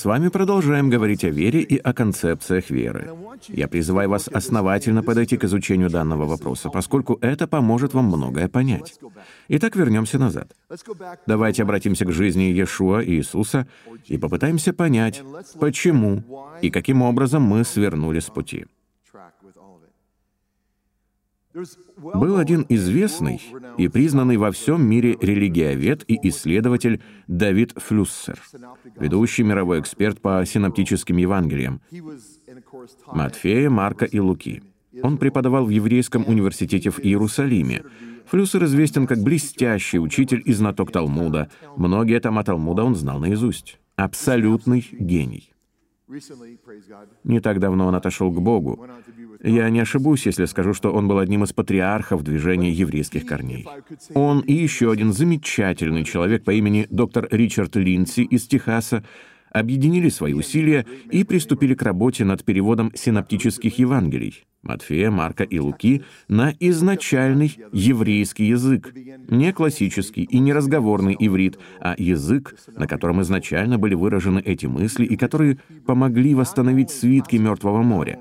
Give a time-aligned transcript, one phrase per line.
[0.00, 3.10] С вами продолжаем говорить о вере и о концепциях веры.
[3.48, 8.98] Я призываю вас основательно подойти к изучению данного вопроса, поскольку это поможет вам многое понять.
[9.48, 10.56] Итак, вернемся назад.
[11.26, 13.66] Давайте обратимся к жизни Иешуа и Иисуса
[14.06, 15.22] и попытаемся понять,
[15.60, 16.24] почему
[16.62, 18.64] и каким образом мы свернули с пути.
[21.96, 23.42] Был один известный
[23.76, 28.40] и признанный во всем мире религиовед и исследователь Давид Флюссер,
[28.96, 31.80] ведущий мировой эксперт по синоптическим Евангелиям,
[33.06, 34.62] Матфея, Марка и Луки.
[35.02, 37.82] Он преподавал в Еврейском университете в Иерусалиме.
[38.26, 41.50] Флюссер известен как блестящий учитель и знаток Талмуда.
[41.76, 43.80] Многие тома Талмуда он знал наизусть.
[43.96, 45.49] Абсолютный гений.
[47.24, 48.86] Не так давно он отошел к Богу.
[49.42, 53.66] Я не ошибусь, если скажу, что он был одним из патриархов движения еврейских корней.
[54.14, 59.04] Он и еще один замечательный человек по имени доктор Ричард Линдси из Техаса
[59.50, 66.02] объединили свои усилия и приступили к работе над переводом синоптических Евангелий Матфея, Марка и Луки
[66.28, 68.92] на изначальный еврейский язык,
[69.28, 75.04] не классический и не разговорный иврит, а язык, на котором изначально были выражены эти мысли
[75.06, 78.18] и которые помогли восстановить свитки Мертвого моря.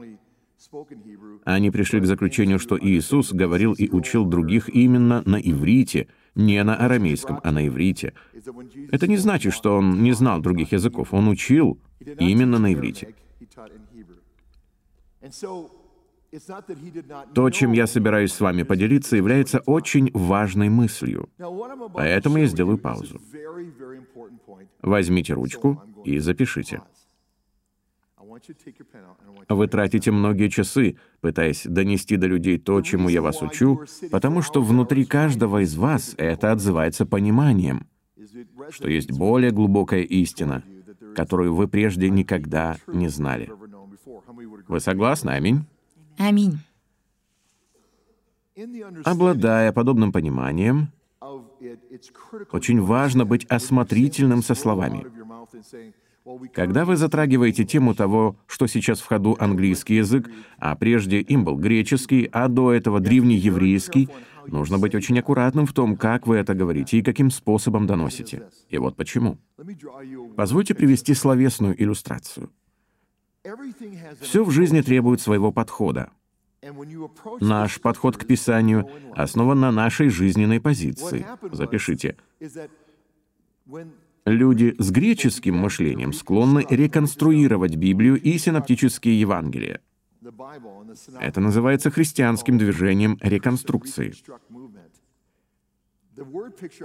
[1.45, 6.75] Они пришли к заключению, что Иисус говорил и учил других именно на иврите, не на
[6.75, 8.13] арамейском, а на иврите.
[8.91, 11.13] Это не значит, что он не знал других языков.
[11.13, 11.79] Он учил
[12.19, 13.15] именно на иврите.
[17.33, 21.29] То, чем я собираюсь с вами поделиться, является очень важной мыслью.
[21.93, 23.19] Поэтому я сделаю паузу.
[24.81, 26.81] Возьмите ручку и запишите.
[29.49, 34.61] Вы тратите многие часы, пытаясь донести до людей то, чему я вас учу, потому что
[34.61, 37.87] внутри каждого из вас это отзывается пониманием,
[38.69, 40.63] что есть более глубокая истина,
[41.15, 43.51] которую вы прежде никогда не знали.
[44.67, 45.31] Вы согласны?
[45.31, 45.65] Аминь?
[46.17, 46.59] Аминь.
[49.05, 50.91] Обладая подобным пониманием,
[52.51, 55.05] очень важно быть осмотрительным со словами.
[56.53, 61.55] Когда вы затрагиваете тему того, что сейчас в ходу английский язык, а прежде им был
[61.55, 64.09] греческий, а до этого древнееврейский,
[64.47, 68.43] нужно быть очень аккуратным в том, как вы это говорите и каким способом доносите.
[68.69, 69.37] И вот почему.
[70.35, 72.49] Позвольте привести словесную иллюстрацию.
[74.21, 76.11] Все в жизни требует своего подхода.
[77.39, 81.25] Наш подход к Писанию основан на нашей жизненной позиции.
[81.51, 82.17] Запишите.
[84.29, 89.81] Люди с греческим мышлением склонны реконструировать Библию и синоптические Евангелия.
[91.19, 94.13] Это называется христианским движением реконструкции.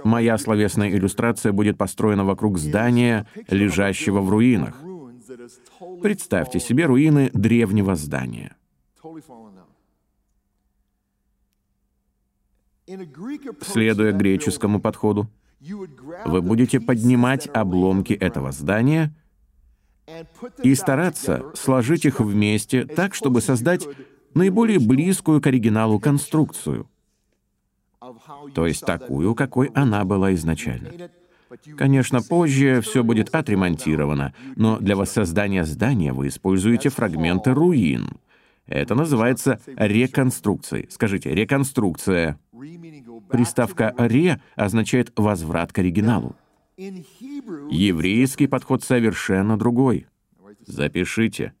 [0.03, 4.81] Моя словесная иллюстрация будет построена вокруг здания, лежащего в руинах.
[6.01, 8.55] Представьте себе руины древнего здания.
[13.61, 15.27] Следуя греческому подходу,
[16.25, 19.13] вы будете поднимать обломки этого здания
[20.63, 23.87] и стараться сложить их вместе так, чтобы создать
[24.33, 26.87] наиболее близкую к оригиналу конструкцию,
[28.53, 31.09] то есть такую, какой она была изначально.
[31.77, 38.09] Конечно, позже все будет отремонтировано, но для воссоздания здания вы используете фрагменты руин.
[38.67, 40.87] Это называется реконструкцией.
[40.89, 42.39] Скажите, реконструкция.
[43.29, 46.35] Приставка «ре» означает «возврат к оригиналу».
[46.77, 50.07] Еврейский подход совершенно другой.
[50.65, 51.53] Запишите.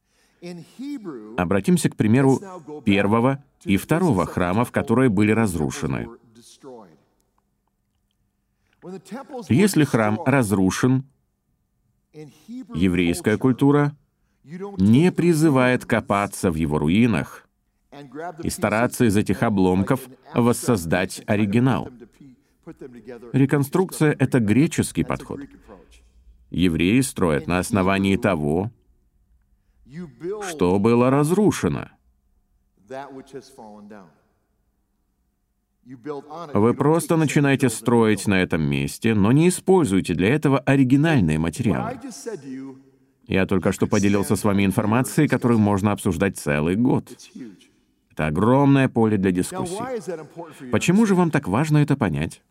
[1.37, 2.39] Обратимся к примеру
[2.85, 6.07] первого и второго храмов, которые были разрушены.
[9.49, 11.05] Если храм разрушен,
[12.13, 13.95] еврейская культура
[14.43, 17.44] не призывает копаться в его руинах
[18.43, 20.01] и стараться из этих обломков
[20.33, 21.89] воссоздать оригинал.
[23.33, 25.41] Реконструкция— это греческий подход.
[26.49, 28.71] Евреи строят на основании того,
[30.49, 31.89] что было разрушено.
[36.53, 41.99] Вы просто начинаете строить на этом месте, но не используйте для этого оригинальные материалы.
[43.27, 47.11] Я только что поделился с вами информацией, которую можно обсуждать целый год.
[48.15, 49.75] Это огромное поле для дискуссий.
[50.71, 52.41] Почему же вам так важно это понять?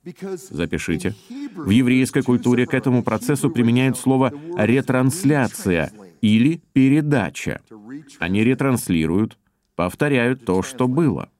[0.51, 1.15] Запишите.
[1.57, 5.91] В еврейской культуре к этому процессу применяют слово «ретрансляция»
[6.21, 7.63] или «передача».
[8.19, 9.39] Они ретранслируют,
[9.75, 11.31] повторяют то, что было.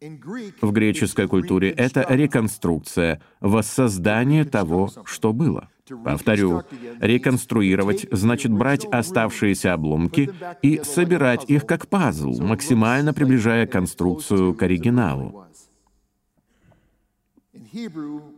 [0.00, 5.68] В греческой культуре это реконструкция, воссоздание того, что было.
[6.04, 6.62] Повторю,
[7.00, 10.30] реконструировать значит брать оставшиеся обломки
[10.62, 15.44] и собирать их как пазл, максимально приближая конструкцию к оригиналу.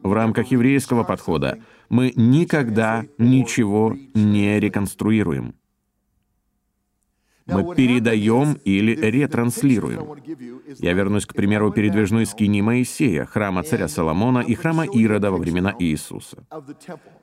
[0.03, 5.55] В рамках еврейского подхода мы никогда ничего не реконструируем.
[7.47, 10.21] Мы передаем или ретранслируем.
[10.79, 15.75] Я вернусь к примеру передвижной скини Моисея, храма царя Соломона и храма Ирода во времена
[15.79, 16.45] Иисуса.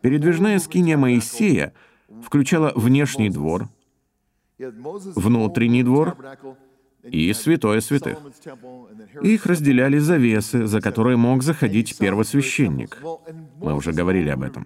[0.02, 1.74] Передвижная скиния Моисея
[2.24, 3.68] включала внешний двор,
[4.58, 6.16] внутренний двор
[7.04, 8.18] и святое святых.
[9.22, 12.98] Их разделяли завесы, за которые мог заходить первосвященник.
[13.60, 14.66] Мы уже говорили об этом.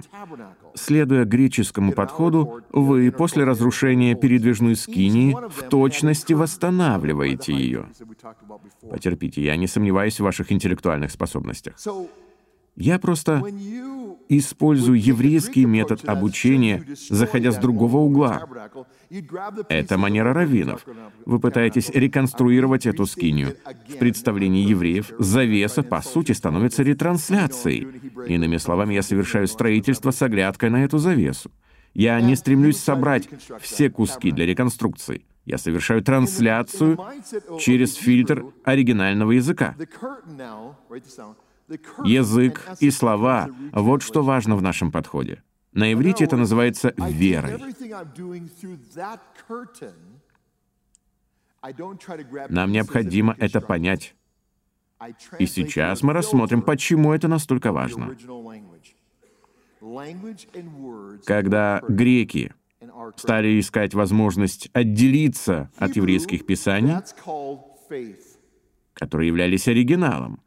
[0.76, 7.88] Следуя греческому подходу, вы после разрушения передвижной скинии в точности восстанавливаете ее.
[8.90, 11.76] Потерпите, я не сомневаюсь в ваших интеллектуальных способностях.
[12.76, 13.44] Я просто
[14.30, 18.48] использую еврейский метод обучения, заходя с другого угла.
[19.70, 20.86] Это манера раввинов.
[21.26, 23.56] Вы пытаетесь реконструировать эту скинию.
[23.88, 27.88] В представлении евреев завеса, по сути, становится ретрансляцией.
[28.28, 31.52] Иными словами, я совершаю строительство с оглядкой на эту завесу.
[31.94, 33.28] Я не стремлюсь собрать
[33.62, 35.26] все куски для реконструкции.
[35.46, 37.00] Я совершаю трансляцию
[37.60, 39.76] через фильтр оригинального языка.
[42.04, 45.44] Язык и слова— вот что важно в нашем подходе.
[45.74, 47.60] На иврите это называется верой.
[52.50, 54.16] Нам необходимо это понять.
[55.38, 58.16] И сейчас мы рассмотрим, почему это настолько важно.
[61.26, 62.54] Когда греки
[63.16, 66.96] стали искать возможность отделиться от еврейских писаний,
[68.94, 70.42] которые являлись оригиналом,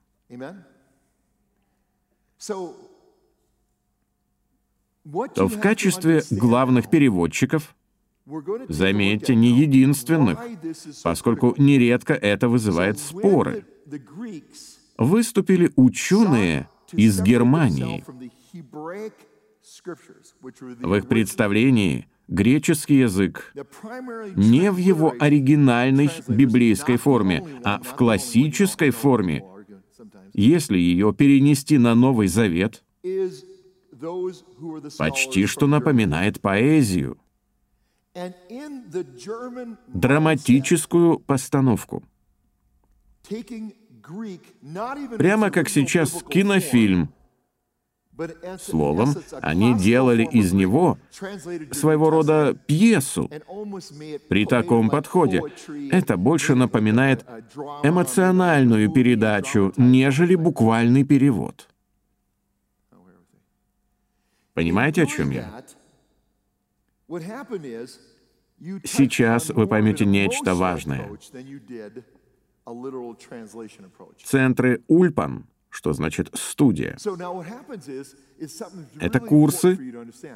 [5.35, 7.75] то в качестве главных переводчиков,
[8.69, 10.39] заметьте, не единственных,
[11.03, 13.65] поскольку нередко это вызывает споры,
[14.97, 18.05] выступили ученые из Германии.
[20.81, 23.53] В их представлении греческий язык
[24.37, 29.45] не в его оригинальной библейской форме, а в классической форме
[30.33, 32.85] если ее перенести на Новый Завет,
[34.99, 37.19] почти что напоминает поэзию,
[39.89, 42.03] драматическую постановку.
[45.19, 47.13] Прямо как сейчас кинофильм.
[48.59, 53.31] Словом, они делали из него своего рода пьесу.
[54.29, 55.43] При таком подходе
[55.91, 57.25] это больше напоминает
[57.83, 61.69] эмоциональную передачу, нежели буквальный перевод.
[64.55, 65.65] Понимаете, о чем я?
[68.85, 71.11] Сейчас вы поймете нечто важное.
[74.23, 76.97] Центры Ульпан что значит студия.
[78.99, 79.79] Это курсы,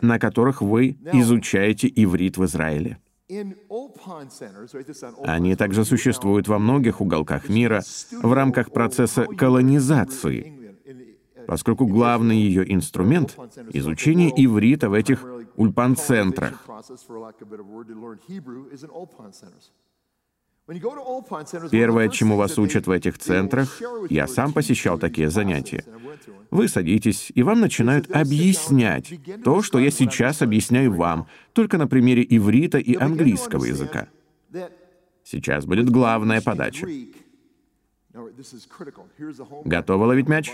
[0.01, 2.99] на которых вы изучаете иврит в Израиле.
[5.25, 7.83] Они также существуют во многих уголках мира
[8.23, 10.77] в рамках процесса колонизации,
[11.47, 13.37] поскольку главный ее инструмент—
[13.73, 15.25] изучение иврита в этих
[15.57, 16.67] ульпан-центрах.
[20.67, 25.85] Первое, чему вас учат в этих центрах, я сам посещал такие занятия.
[26.51, 29.13] Вы садитесь, и вам начинают объяснять
[29.45, 34.09] то, что я сейчас объясняю вам, только на примере иврита и английского языка.
[35.23, 36.87] Сейчас будет главная подача.
[39.65, 40.51] Готовы ловить мяч?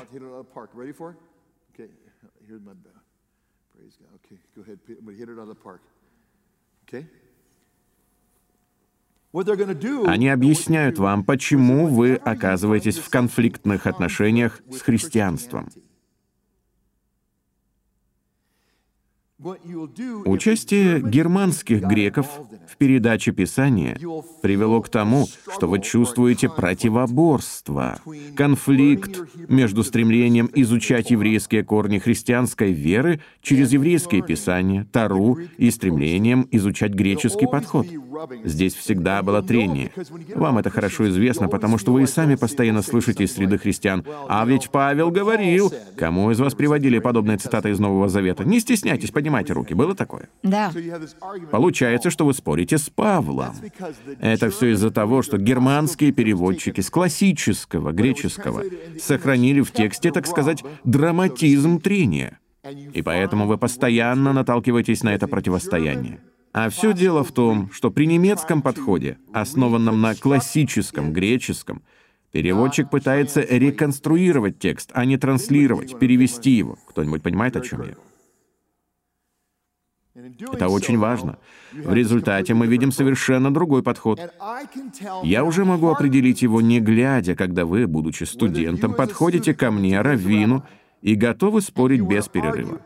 [6.86, 7.06] Okay?
[10.06, 15.70] Они объясняют вам, почему вы оказываетесь в конфликтных отношениях с христианством.
[20.26, 22.26] Участие германских греков
[22.68, 23.96] в передаче Писания
[24.42, 27.98] привело к тому, что вы чувствуете противоборство,
[28.36, 36.92] конфликт между стремлением изучать еврейские корни христианской веры через еврейские писания, Тару и стремлением изучать
[36.92, 37.86] греческий подход.
[38.44, 39.90] Здесь всегда было трение.
[40.34, 44.04] Вам это хорошо известно, потому что вы и сами постоянно слышите из среды христиан.
[44.28, 48.44] А ведь Павел говорил, кому из вас приводили подобные цитаты из Нового Завета?
[48.44, 49.74] Не стесняйтесь, поднимайте руки.
[49.74, 50.28] Было такое?
[50.42, 50.72] Да.
[51.50, 53.54] Получается, что вы спорите с Павлом.
[54.20, 58.64] Это все из-за того, что германские переводчики с классического греческого
[59.00, 62.38] сохранили в тексте, так сказать, драматизм трения.
[62.92, 66.20] И поэтому вы постоянно наталкиваетесь на это противостояние.
[66.52, 71.82] А все дело в том, что при немецком подходе, основанном на классическом греческом,
[72.32, 76.76] переводчик пытается реконструировать текст, а не транслировать, перевести его.
[76.88, 77.94] Кто-нибудь понимает, о чем я?
[80.52, 81.38] Это очень важно.
[81.72, 84.20] В результате мы видим совершенно другой подход.
[85.22, 90.64] Я уже могу определить его не глядя, когда вы, будучи студентом, подходите ко мне, раввину,
[91.02, 92.80] и готовы спорить без перерыва.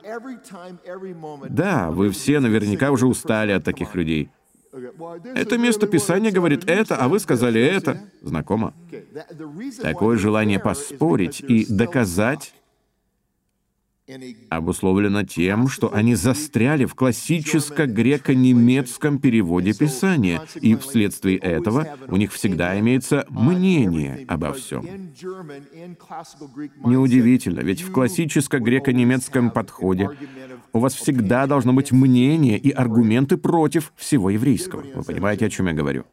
[1.48, 4.30] Да, вы все наверняка уже устали от таких людей.
[5.34, 8.00] Это место Писания говорит это, а вы сказали это.
[8.22, 8.74] Знакомо?
[9.82, 12.54] Такое желание поспорить и доказать
[14.50, 22.78] обусловлено тем, что они застряли в классическо-греко-немецком переводе Писания, и вследствие этого у них всегда
[22.80, 24.84] имеется мнение обо всем.
[26.84, 30.10] Неудивительно, ведь в классическо-греко-немецком подходе
[30.72, 34.82] у вас всегда должно быть мнение и аргументы против всего еврейского.
[34.94, 36.04] Вы понимаете, о чем я говорю?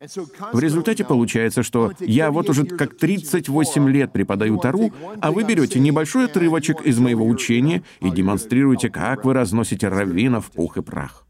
[0.00, 5.78] В результате получается, что я вот уже как 38 лет преподаю Тару, а вы берете
[5.78, 11.26] небольшой отрывочек из моего учения и демонстрируете, как вы разносите раввинов пух и прах.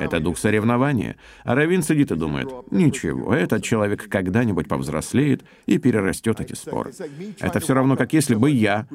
[0.00, 1.16] Это дух соревнования.
[1.44, 6.92] А Равин сидит и думает, ничего, этот человек когда-нибудь повзрослеет и перерастет эти споры.
[7.40, 8.86] Это все равно, как если бы я,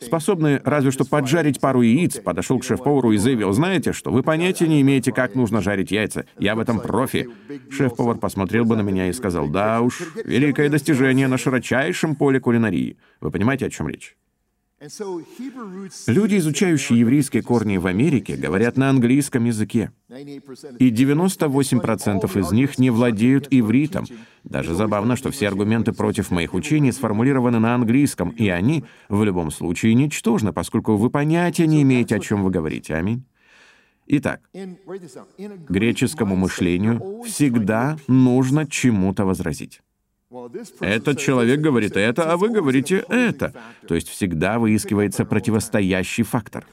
[0.00, 4.66] способный разве что поджарить пару яиц, подошел к шеф-повару и заявил, знаете что, вы понятия
[4.66, 6.26] не имеете, как нужно жарить яйца.
[6.38, 7.28] Я в этом профи.
[7.70, 12.96] Шеф-повар посмотрел бы на меня и сказал, да уж, великое достижение на широчайшем поле кулинарии.
[13.20, 14.16] Вы понимаете, о чем речь?
[16.06, 19.92] Люди, изучающие еврейские корни в Америке, говорят на английском языке.
[20.78, 24.04] И 98% из них не владеют ивритом.
[24.44, 29.50] Даже забавно, что все аргументы против моих учений сформулированы на английском, и они в любом
[29.50, 32.94] случае ничтожны, поскольку вы понятия не имеете, о чем вы говорите.
[32.94, 33.24] Аминь.
[34.06, 34.40] Итак,
[35.68, 39.80] греческому мышлению всегда нужно чему-то возразить.
[40.80, 43.52] Этот человек говорит это, а вы говорите это.
[43.86, 46.66] То есть всегда выискивается противостоящий фактор.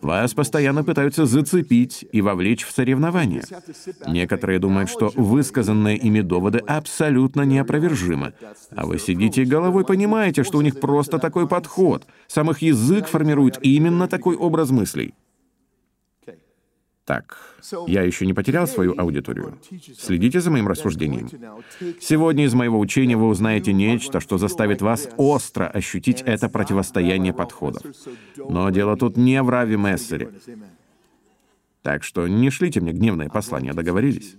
[0.00, 3.44] Вас постоянно пытаются зацепить и вовлечь в соревнования.
[4.06, 8.32] Некоторые думают, что высказанные ими доводы абсолютно неопровержимы.
[8.74, 12.06] А вы сидите головой понимаете, что у них просто такой подход.
[12.28, 15.14] Сам их язык формирует именно такой образ мыслей.
[17.08, 17.38] Так,
[17.86, 19.58] я еще не потерял свою аудиторию.
[19.98, 21.30] Следите за моим рассуждением.
[22.02, 27.82] Сегодня из моего учения вы узнаете нечто, что заставит вас остро ощутить это противостояние подходов.
[28.36, 30.32] Но дело тут не в Рави Мессере.
[31.80, 34.36] Так что не шлите мне гневное послание, договорились?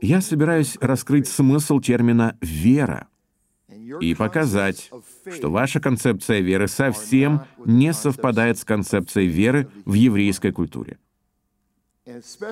[0.00, 3.08] Я собираюсь раскрыть смысл термина «вера»,
[4.00, 4.90] и показать,
[5.32, 10.98] что ваша концепция веры совсем не совпадает с концепцией веры в еврейской культуре.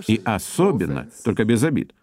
[0.08, 1.94] И особенно, только без обид,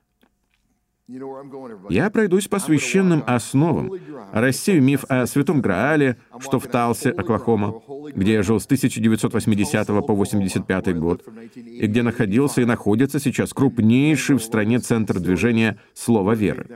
[1.89, 3.91] я пройдусь по священным основам,
[4.31, 7.81] рассею миф о Святом Граале, что в Талсе, Оклахома,
[8.15, 14.37] где я жил с 1980 по 85 год, и где находился и находится сейчас крупнейший
[14.37, 16.67] в стране центр движения «Слово веры».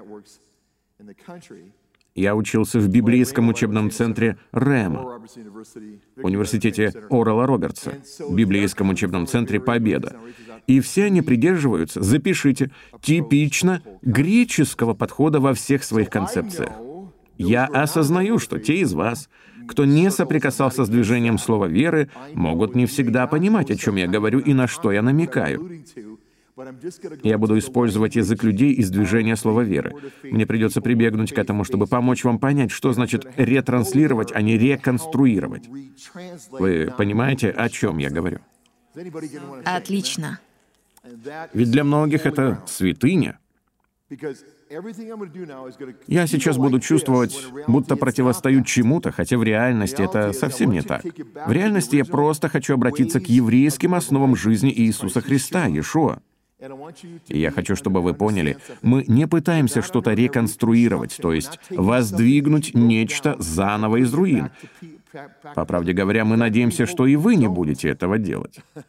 [2.15, 5.21] Я учился в библейском учебном центре Рэма,
[6.15, 7.95] университете Орала Робертса,
[8.29, 10.15] библейском учебном центре Победа.
[10.65, 16.71] И все они придерживаются, запишите, типично греческого подхода во всех своих концепциях.
[17.37, 19.29] Я осознаю, что те из вас,
[19.67, 24.39] кто не соприкасался с движением слова веры, могут не всегда понимать, о чем я говорю
[24.39, 25.83] и на что я намекаю.
[27.23, 29.93] Я буду использовать язык людей из движения слова веры.
[30.23, 35.67] Мне придется прибегнуть к этому, чтобы помочь вам понять, что значит ретранслировать, а не реконструировать.
[36.51, 38.39] Вы понимаете, о чем я говорю?
[39.65, 40.39] Отлично.
[41.53, 43.37] Ведь для многих это святыня.
[46.07, 51.03] Я сейчас буду чувствовать, будто противостою чему-то, хотя в реальности это совсем не так.
[51.03, 56.21] В реальности я просто хочу обратиться к еврейским основам жизни Иисуса Христа, Иешуа.
[57.27, 63.35] И я хочу, чтобы вы поняли, мы не пытаемся что-то реконструировать, то есть воздвигнуть нечто
[63.39, 64.51] заново из руин.
[65.53, 68.59] По правде говоря, мы надеемся, что и вы не будете этого делать.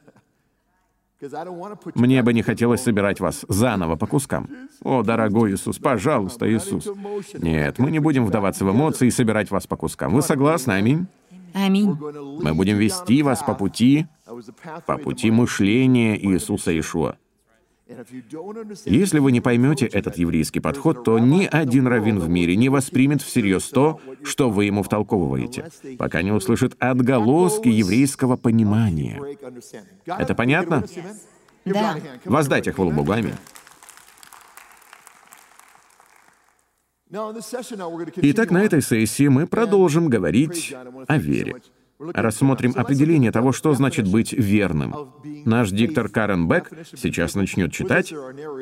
[1.94, 4.48] Мне бы не хотелось собирать вас заново по кускам.
[4.82, 6.86] О, дорогой Иисус, пожалуйста, Иисус.
[7.34, 10.12] Нет, мы не будем вдаваться в эмоции и собирать вас по кускам.
[10.12, 10.72] Вы согласны?
[10.72, 11.06] Аминь?
[11.54, 11.96] Аминь.
[11.98, 14.06] Мы будем вести вас по пути,
[14.86, 17.16] по пути мышления Иисуса Ишуа.
[18.84, 23.22] Если вы не поймете этот еврейский подход, то ни один раввин в мире не воспримет
[23.22, 29.22] всерьез то, что вы ему втолковываете, пока не услышит отголоски еврейского понимания.
[30.04, 30.84] Это понятно?
[31.64, 31.96] Да.
[32.24, 33.12] Воздайте хвалу Богу.
[33.12, 33.34] Аминь.
[38.16, 40.74] Итак, на этой сессии мы продолжим говорить
[41.06, 41.62] о вере.
[41.98, 44.94] Рассмотрим определение того, что значит быть верным.
[45.44, 48.12] Наш диктор Карен Бек сейчас начнет читать.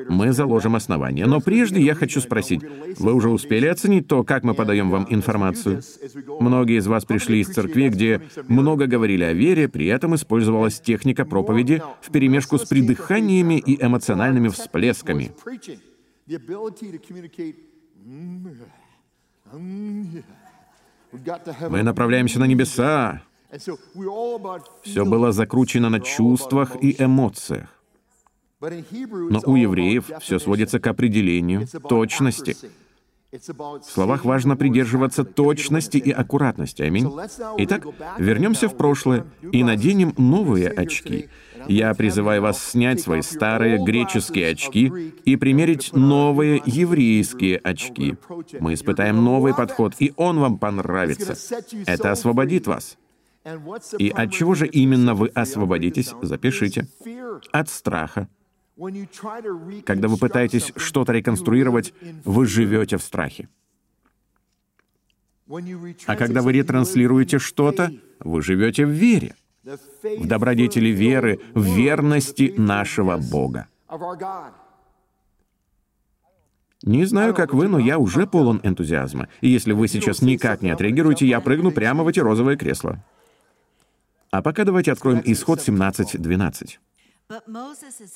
[0.09, 1.27] Мы заложим основания.
[1.27, 2.63] Но прежде я хочу спросить,
[2.99, 5.83] вы уже успели оценить то, как мы подаем вам информацию?
[6.41, 11.25] Многие из вас пришли из церкви, где много говорили о вере, при этом использовалась техника
[11.25, 15.33] проповеди вперемешку с придыханиями и эмоциональными всплесками.
[21.69, 23.23] Мы направляемся на небеса.
[24.83, 27.69] Все было закручено на чувствах и эмоциях.
[28.61, 32.57] Но у евреев все сводится к определению точности.
[33.33, 36.83] В словах важно придерживаться точности и аккуратности.
[36.83, 37.11] Аминь.
[37.59, 37.87] Итак,
[38.19, 41.29] вернемся в прошлое и наденем новые очки.
[41.69, 48.17] Я призываю вас снять свои старые греческие очки и примерить новые еврейские очки.
[48.61, 51.35] Мы испытаем новый подход, и он вам понравится.
[51.87, 52.99] Это освободит вас.
[53.99, 56.87] И от чего же именно вы освободитесь, запишите.
[57.53, 58.29] От страха,
[59.85, 61.93] когда вы пытаетесь что-то реконструировать,
[62.25, 63.49] вы живете в страхе.
[66.07, 73.17] А когда вы ретранслируете что-то, вы живете в вере, в добродетели веры, в верности нашего
[73.17, 73.67] Бога.
[76.83, 79.29] Не знаю, как вы, но я уже полон энтузиазма.
[79.41, 83.03] И если вы сейчас никак не отреагируете, я прыгну прямо в эти розовые кресла.
[84.31, 86.79] А пока давайте откроем исход 17.12.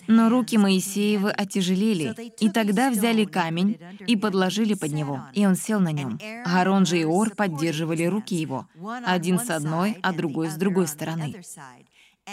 [0.07, 5.81] Но руки Моисеевы отяжелели, и тогда взяли камень и подложили под него, и он сел
[5.81, 6.19] на нем.
[6.45, 8.69] Аарон же и Ор поддерживали руки его,
[9.05, 11.43] один с одной, а другой с другой стороны.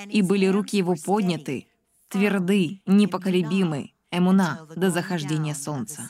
[0.07, 1.67] И были руки его подняты,
[2.09, 6.09] тверды, непоколебимы, эмуна, до захождения солнца.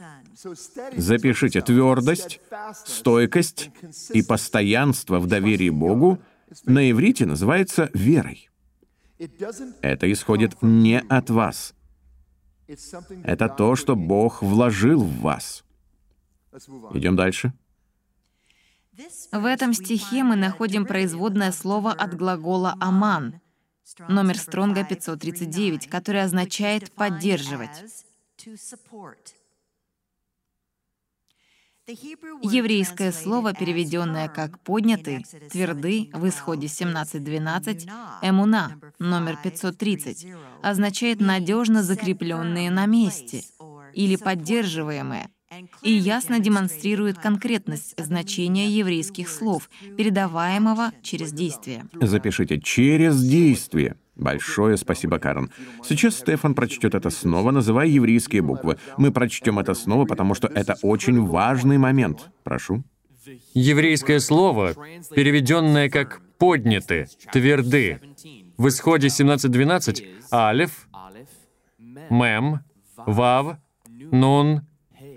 [0.97, 2.41] Запишите твердость,
[2.85, 3.69] стойкость
[4.11, 6.19] и постоянство в доверии Богу
[6.65, 8.49] на иврите называется верой.
[9.17, 11.73] Это исходит не от вас.
[13.23, 15.63] Это то, что Бог вложил в вас.
[16.93, 17.53] Идем дальше.
[19.31, 23.41] В этом стихе мы находим производное слово от глагола «аман»,
[24.07, 27.83] номер Стронга 539, который означает «поддерживать».
[31.87, 37.87] Еврейское слово, переведенное как «поднятый», «тверды» в исходе 17.12,
[38.23, 40.25] «эмуна» номер 530,
[40.63, 43.43] означает «надежно закрепленные на месте»
[43.93, 45.29] или «поддерживаемые»,
[45.81, 51.85] и ясно демонстрирует конкретность значения еврейских слов, передаваемого через действие.
[52.01, 53.95] Запишите «через действие».
[54.15, 55.51] Большое спасибо, Карен.
[55.83, 58.77] Сейчас Стефан прочтет это снова, называя еврейские буквы.
[58.97, 62.29] Мы прочтем это снова, потому что это очень важный момент.
[62.43, 62.83] Прошу.
[63.53, 64.73] Еврейское слово,
[65.15, 67.99] переведенное как «подняты», «тверды»,
[68.57, 70.87] в исходе 17.12 «алев»,
[72.09, 72.59] «мем»,
[72.97, 74.61] «вав», «нун»,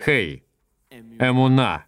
[0.05, 0.45] «хей»,
[0.91, 1.85] «эмуна»,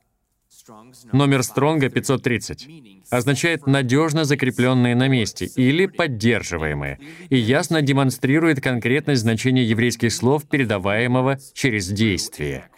[1.12, 2.68] номер Стронга 530,
[3.10, 11.38] означает надежно закрепленные на месте или поддерживаемые, и ясно демонстрирует конкретность значения еврейских слов, передаваемого
[11.54, 12.68] через действие.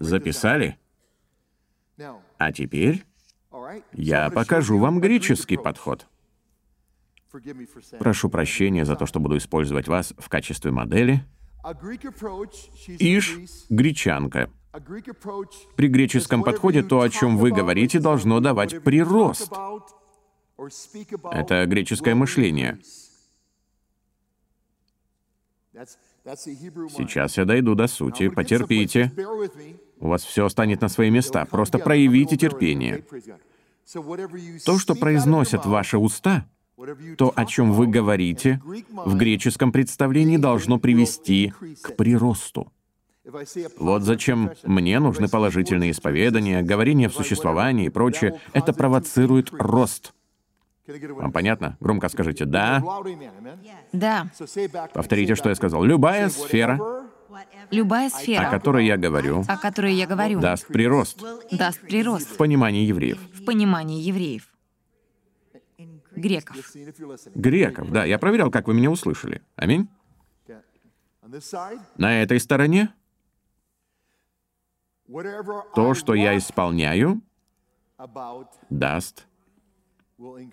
[0.00, 0.78] Записали?
[2.38, 3.04] А теперь
[3.92, 6.06] я покажу вам греческий подход.
[7.98, 11.24] Прошу прощения за то, что буду использовать вас в качестве модели.
[12.98, 13.38] Иш—
[13.70, 14.50] гречанка—
[15.76, 19.52] при греческом подходе то, о чем вы говорите, должно давать прирост.
[21.30, 22.78] Это греческое мышление.
[26.90, 28.28] Сейчас я дойду до сути.
[28.28, 29.12] Потерпите.
[30.00, 31.44] У вас все станет на свои места.
[31.44, 33.04] Просто проявите терпение.
[34.64, 36.48] То, что произносят ваши уста,
[37.16, 42.72] то, о чем вы говорите, в греческом представлении должно привести к приросту.
[43.78, 48.38] Вот зачем мне нужны положительные исповедания, говорение в существовании и прочее.
[48.52, 50.12] Это провоцирует рост.
[50.86, 51.78] Вам понятно?
[51.80, 52.82] Громко скажите «да».
[53.92, 54.28] Да.
[54.92, 55.82] Повторите, что я сказал.
[55.82, 56.78] Любая сфера,
[57.70, 62.36] Любая сфера, о которой я говорю, о которой я говорю, даст прирост даст прирост в
[62.36, 63.18] понимании евреев.
[63.32, 64.53] в понимании евреев.
[66.16, 66.56] Греков.
[67.34, 68.04] Греков, да.
[68.04, 69.42] Я проверял, как вы меня услышали.
[69.56, 69.88] Аминь.
[71.96, 72.92] На этой стороне
[75.74, 77.20] то, что я исполняю,
[78.70, 79.26] даст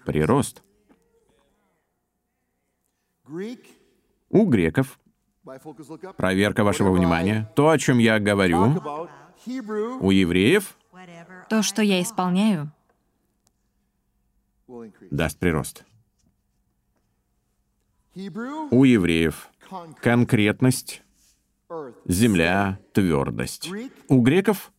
[0.06, 0.64] прирост.
[4.30, 5.00] У греков,
[6.18, 8.82] проверка вашего внимания, то, о чем я говорю,
[10.00, 10.78] у евреев
[11.50, 12.72] То, что я исполняю,
[15.12, 15.86] даст прирост.
[18.16, 19.50] У евреев
[20.02, 21.02] конкретность,
[22.06, 23.70] земля, твердость.
[24.10, 24.72] У греков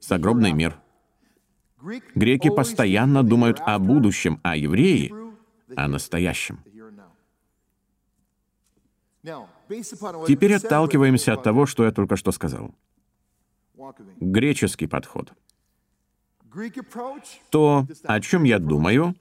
[0.00, 0.78] загробный мир.
[2.14, 5.12] Греки постоянно думают о будущем, а евреи—
[5.76, 6.64] о настоящем.
[10.26, 12.74] Теперь отталкиваемся от того, что я только что сказал.
[14.20, 15.32] Греческий подход.
[17.50, 19.14] То, о чем я думаю,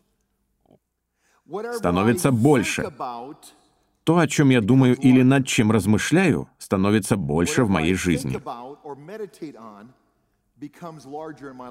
[1.74, 2.92] становится больше.
[4.04, 8.40] То, о чем я думаю или над чем размышляю, становится больше в моей жизни.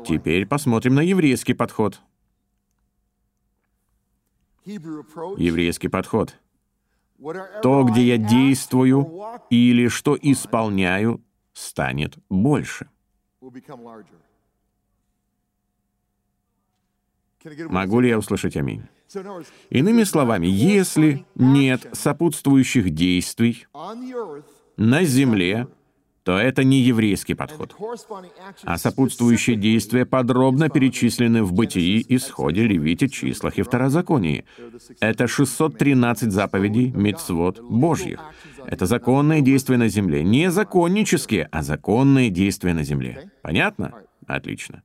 [0.05, 2.01] Теперь посмотрим на еврейский подход.
[4.66, 6.37] Еврейский подход.
[7.62, 12.88] То, где я действую или что исполняю, станет больше.
[17.68, 18.82] Могу ли я услышать аминь?
[19.70, 23.66] Иными словами, если нет сопутствующих действий
[24.76, 25.68] на земле,
[26.26, 27.76] то это не еврейский подход.
[28.64, 34.44] А сопутствующие действия подробно перечислены в Бытии, Исходе, Левите, Числах и Второзаконии.
[34.98, 38.18] Это 613 заповедей, мецвод Божьих.
[38.66, 40.24] Это законные действия на земле.
[40.24, 43.30] Не законнические, а законные действия на земле.
[43.42, 43.94] Понятно?
[44.26, 44.82] Отлично.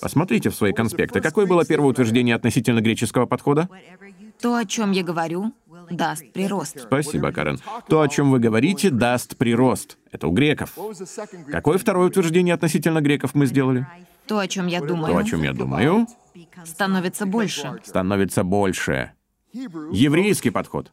[0.00, 1.20] Посмотрите в свои конспекты.
[1.20, 3.68] Какое было первое утверждение относительно греческого подхода?
[4.40, 5.52] то, о чем я говорю,
[5.90, 6.80] даст прирост.
[6.82, 7.58] Спасибо, Карен.
[7.88, 9.98] То, о чем вы говорите, даст прирост.
[10.12, 10.76] Это у греков.
[11.50, 13.86] Какое второе утверждение относительно греков мы сделали?
[14.26, 16.06] То, о чем я То, думаю, о чем я думаю,
[16.64, 17.80] становится больше.
[17.84, 19.12] становится больше.
[19.52, 20.92] Еврейский подход.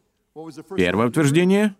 [0.76, 1.74] Первое утверждение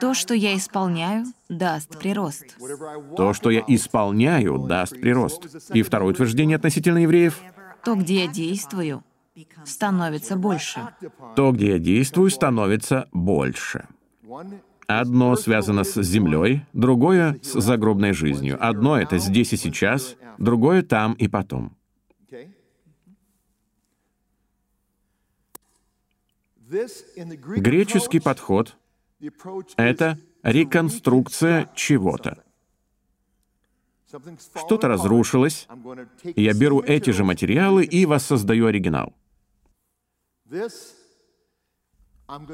[0.00, 2.56] То, что я исполняю, даст прирост.—
[3.16, 5.46] то, что я исполняю, даст прирост.
[5.74, 7.40] И второе утверждение относительно евреев
[7.84, 9.02] То, где я действую,
[9.64, 10.88] становится больше.—
[11.36, 13.86] то, где я действую, становится больше.
[14.86, 18.56] Одно связано с землей, другое— с загробной жизнью.
[18.60, 21.76] Одно— это здесь и сейчас, другое— там и потом.
[26.68, 28.76] Греческий подход—
[29.76, 32.42] это реконструкция чего-то.
[34.56, 35.68] Что-то разрушилось,
[36.24, 39.14] я беру эти же материалы и воссоздаю оригинал.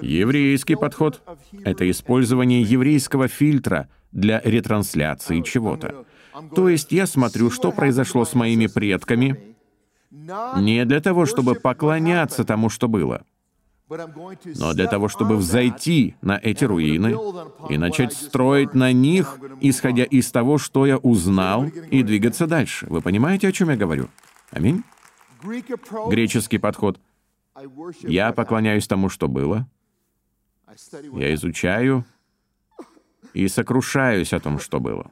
[0.00, 1.22] Еврейский подход—
[1.64, 6.06] это использование еврейского фильтра для ретрансляции чего-то.
[6.54, 9.56] То есть я смотрю, что произошло с моими предками,
[10.10, 13.24] не для того, чтобы поклоняться тому, что было,
[13.88, 17.16] но для того, чтобы взойти на эти руины
[17.68, 22.86] и начать строить на них, исходя из того, что я узнал, и двигаться дальше.
[22.88, 24.08] Вы понимаете, о чем я говорю?
[24.50, 24.82] Аминь?
[25.42, 26.98] Греческий подход.
[28.00, 29.68] Я поклоняюсь тому, что было.
[31.12, 32.04] Я изучаю
[33.34, 35.10] и сокрушаюсь о том, что было.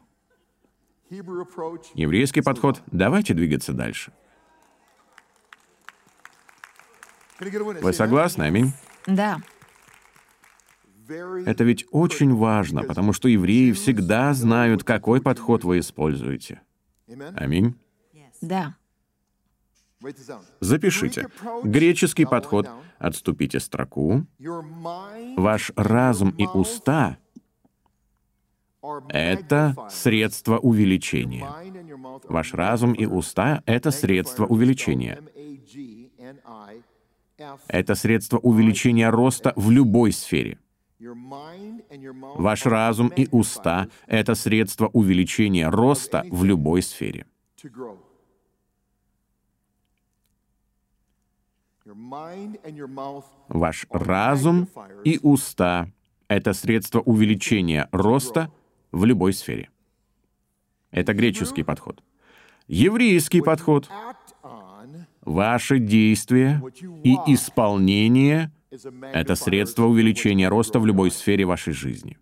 [1.11, 2.83] Еврейский подход.
[2.87, 4.13] Давайте двигаться дальше.
[7.81, 8.45] Вы согласны?
[8.45, 8.73] Аминь.
[9.07, 9.41] Да.
[11.47, 16.63] Это ведь очень важно, потому что евреи всегда знают, какой подход вы используете.
[17.37, 17.75] Аминь.
[18.41, 18.77] Да.
[20.61, 21.29] Запишите.
[21.63, 22.69] Греческий подход.
[22.99, 24.27] Отступите строку.
[25.37, 27.19] Ваш разум и уста—
[29.09, 31.47] это средство увеличения.
[32.29, 35.23] Ваш разум и уста— это средство увеличения.
[37.69, 40.59] Это средство увеличения роста в любой сфере.
[42.37, 47.27] Ваш разум и уста— это средство увеличения роста в любой сфере.
[53.49, 54.69] Ваш разум
[55.05, 55.89] и уста—
[56.29, 58.53] это средство увеличения роста
[58.93, 59.71] в любой сфере.
[60.91, 62.03] Это греческий подход.
[62.69, 63.91] Еврейский подход—
[65.25, 66.63] Ваши действия
[67.05, 68.51] и исполнение—
[69.13, 72.19] это средство увеличения роста в любой сфере вашей жизни.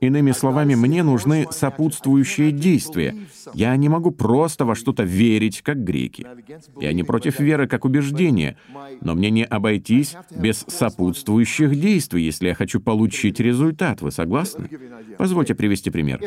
[0.00, 3.14] Иными словами, мне нужны сопутствующие действия.
[3.52, 6.26] Я не могу просто во что-то верить, как греки.
[6.80, 8.56] Я не против веры как убеждения,
[9.00, 14.02] но мне не обойтись без сопутствующих действий, если я хочу получить результат.
[14.02, 14.68] Вы согласны?
[15.18, 16.20] Позвольте привести пример.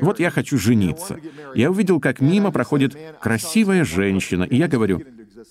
[0.00, 1.18] Вот я хочу жениться.
[1.54, 5.02] Я увидел, как мимо проходит красивая женщина, и я говорю,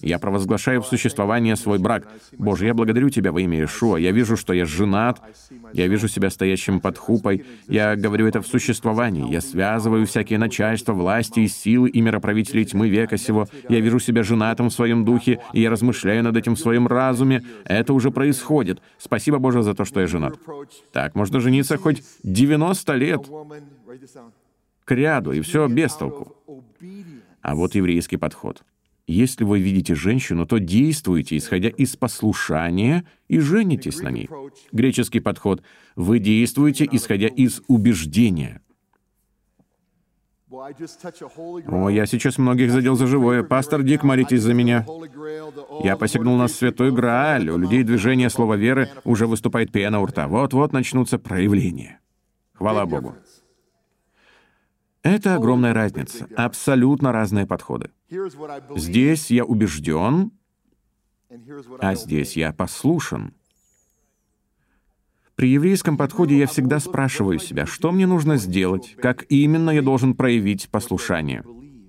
[0.01, 2.07] я провозглашаю в существование свой брак.
[2.37, 3.97] Боже, я благодарю Тебя во имя Иешуа.
[3.97, 5.21] Я вижу, что я женат.
[5.73, 7.45] Я вижу себя стоящим под хупой.
[7.67, 9.31] Я говорю это в существовании.
[9.31, 13.47] Я связываю всякие начальства, власти и силы и мироправителей тьмы века сего.
[13.69, 17.43] Я вижу себя женатым в своем духе, и я размышляю над этим в своем разуме.
[17.65, 18.81] Это уже происходит.
[18.97, 20.35] Спасибо, Боже, за то, что я женат.
[20.91, 23.21] Так, можно жениться хоть 90 лет
[24.83, 26.35] к ряду, и все без толку.
[27.41, 28.63] А вот еврейский подход—
[29.07, 34.29] если вы видите женщину, то действуйте, исходя из послушания, и женитесь на ней.
[34.71, 35.61] Греческий подход—
[35.95, 38.61] вы действуете, исходя из убеждения.
[41.67, 43.43] О, я сейчас многих задел за живое.
[43.43, 44.85] Пастор Дик, молитесь за меня.
[45.83, 47.49] Я посягнул на святой Грааль.
[47.49, 50.27] У людей движение слова веры уже выступает пена у рта.
[50.27, 51.99] Вот-вот начнутся проявления.
[52.53, 53.15] Хвала Богу.
[55.05, 57.91] Это огромная разница, абсолютно разные подходы.
[58.75, 60.31] Здесь я убежден,
[61.79, 63.35] а здесь я послушен.
[65.35, 70.15] При еврейском подходе я всегда спрашиваю себя, что мне нужно сделать, как именно я должен
[70.15, 71.43] проявить послушание.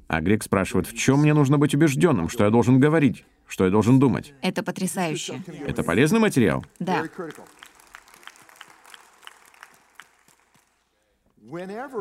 [0.08, 3.70] А грек спрашивает, в чем мне нужно быть убежденным, что я должен говорить, что я
[3.70, 4.34] должен думать.
[4.42, 5.42] Это потрясающе.
[5.66, 6.66] Это полезный материал?
[6.80, 7.04] Да.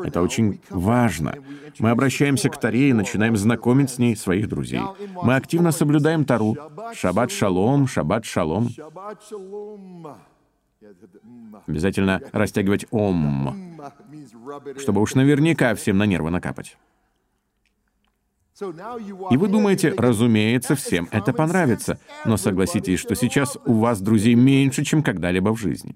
[0.04, 1.34] Это очень важно.
[1.78, 4.82] Мы обращаемся к Таре и начинаем знакомить с ней своих друзей.
[5.22, 6.56] Мы активно соблюдаем Тару.
[6.94, 8.68] Шаббат шалом, шаббат шалом.
[11.66, 13.80] Обязательно растягивать ом,
[14.78, 16.76] чтобы уж наверняка всем на нервы накапать.
[19.30, 21.98] И вы думаете, разумеется, всем это понравится.
[22.24, 25.94] Но согласитесь, что сейчас у вас друзей меньше, чем когда-либо в жизни.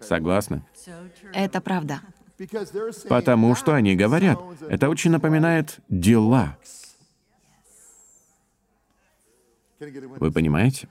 [0.00, 0.62] Согласны?
[1.34, 2.00] Это правда.
[3.08, 4.38] Потому что они говорят.
[4.68, 6.56] Это очень напоминает дела.
[9.80, 10.88] Вы понимаете?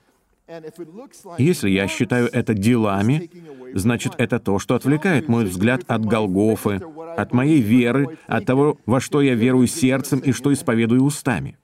[1.36, 3.30] Если я считаю это делами,
[3.74, 6.80] значит, это то, что отвлекает мой взгляд от Голгофы,
[7.16, 11.58] от моей веры, от того, во что я верую сердцем и что исповедую устами.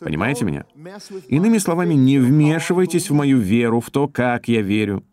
[0.00, 0.64] Понимаете меня?
[1.28, 5.04] Иными словами, не вмешивайтесь в мою веру, в то, как я верю.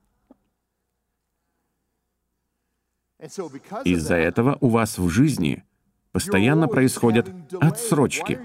[3.86, 5.64] Из-за этого у вас в жизни
[6.12, 8.40] постоянно происходят отсрочки.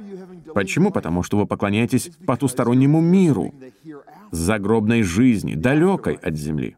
[0.55, 0.91] Почему?
[0.91, 3.55] Потому что вы поклоняетесь потустороннему миру,
[4.37, 6.77] загробной жизни, далекой от Земли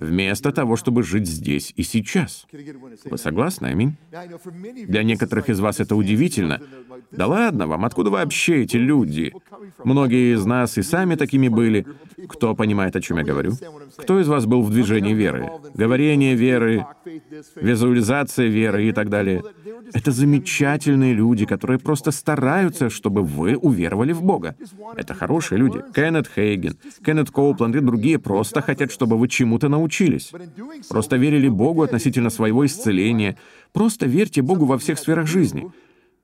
[0.00, 2.46] вместо того, чтобы жить здесь и сейчас.
[3.04, 3.96] Вы согласны, аминь?
[4.86, 6.60] Для некоторых из вас это удивительно.
[7.10, 9.32] Да ладно вам, откуда вообще эти люди?
[9.84, 11.86] Многие из нас и сами такими были.
[12.28, 13.52] Кто понимает, о чем я говорю?
[13.96, 15.50] Кто из вас был в движении веры?
[15.74, 16.86] Говорение веры,
[17.56, 19.42] визуализация веры и так далее.
[19.94, 24.56] Это замечательные люди, которые просто стараются, чтобы вы уверовали в Бога.
[24.96, 25.80] Это хорошие люди.
[25.94, 29.28] Кеннет Хейген, Кеннет Коупланд и другие просто хотят, чтобы вы
[29.58, 30.32] чему-то научились.
[30.88, 33.36] Просто верили Богу относительно своего исцеления.
[33.72, 35.70] Просто верьте Богу во всех сферах жизни.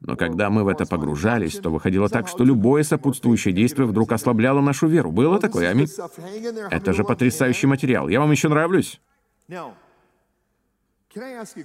[0.00, 4.60] Но когда мы в это погружались, то выходило так, что любое сопутствующее действие вдруг ослабляло
[4.60, 5.10] нашу веру.
[5.10, 5.88] Было такое, аминь?
[6.70, 8.08] Это же потрясающий материал.
[8.08, 9.00] Я вам еще нравлюсь?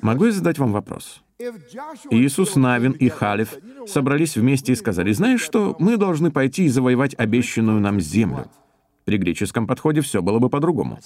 [0.01, 1.21] Могу я задать вам вопрос?
[2.11, 7.15] Иисус Навин и Халев собрались вместе и сказали, «Знаешь что, мы должны пойти и завоевать
[7.17, 8.49] обещанную нам землю».
[9.05, 10.99] При греческом подходе все было бы по-другому.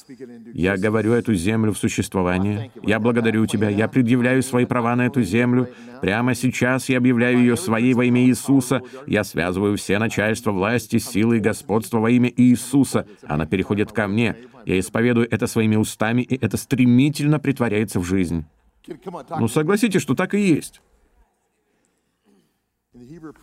[0.54, 2.72] Я говорю эту землю в существование.
[2.82, 3.70] Я благодарю тебя.
[3.70, 5.70] Я предъявляю свои права на эту землю.
[6.02, 8.82] Прямо сейчас я объявляю ее своей во имя Иисуса.
[9.08, 13.08] Я связываю все начальства, власти, силы и господства во имя Иисуса.
[13.26, 14.36] Она переходит ко мне.
[14.66, 18.46] Я исповедую это своими устами, и это стремительно притворяется в жизнь.
[19.40, 20.82] Ну, согласитесь, что так и есть.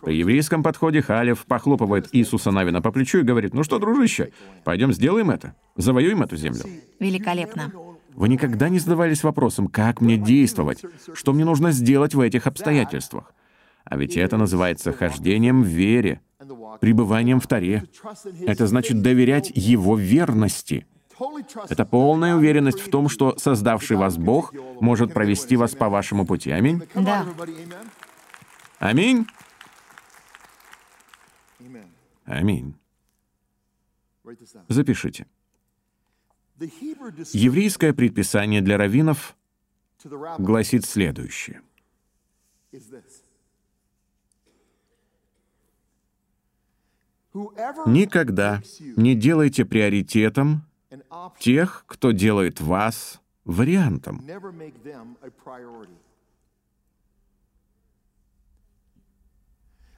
[0.01, 4.31] При еврейском подходе Халев похлопывает Иисуса Навина по плечу и говорит, «Ну что, дружище,
[4.63, 6.61] пойдем сделаем это, завоюем эту землю».
[6.99, 7.71] Великолепно.
[8.13, 13.33] Вы никогда не задавались вопросом, как мне действовать, что мне нужно сделать в этих обстоятельствах?
[13.85, 16.21] А ведь это называется хождением в вере,
[16.79, 17.83] пребыванием в Таре.
[18.45, 20.85] Это значит доверять Его верности.
[21.69, 26.51] Это полная уверенность в том, что создавший вас Бог может провести вас по вашему пути.
[26.51, 26.81] Аминь?
[26.95, 27.25] Да.
[28.79, 29.27] Аминь?
[32.25, 32.75] Аминь.
[34.67, 35.27] Запишите.
[36.59, 39.35] Еврейское предписание для раввинов
[40.37, 41.61] гласит следующее.
[47.33, 48.61] Никогда
[48.95, 50.63] не делайте приоритетом
[51.39, 54.21] тех, кто делает вас вариантом.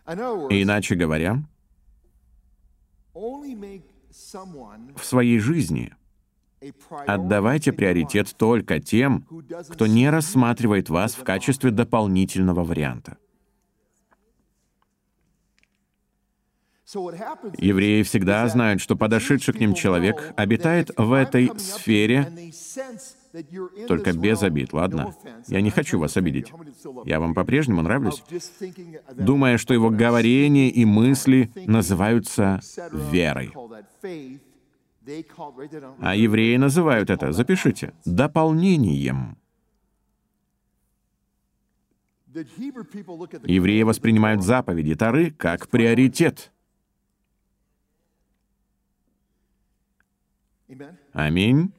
[0.05, 1.43] Иначе говоря,
[3.13, 5.93] в своей жизни
[7.05, 9.27] отдавайте приоритет только тем,
[9.69, 13.17] кто не рассматривает вас в качестве дополнительного варианта.
[17.57, 22.31] Евреи всегда знают, что подошедший к ним человек обитает в этой сфере,
[23.87, 25.13] только без обид, ладно?
[25.47, 26.51] Я не хочу вас обидеть.
[27.05, 28.23] Я вам по-прежнему нравлюсь,
[29.13, 32.59] думая, что его говорение и мысли называются
[32.91, 33.53] верой.
[35.99, 39.37] А евреи называют это, запишите, дополнением.
[42.33, 46.51] Евреи воспринимают заповеди Тары как приоритет.
[51.13, 51.71] Аминь.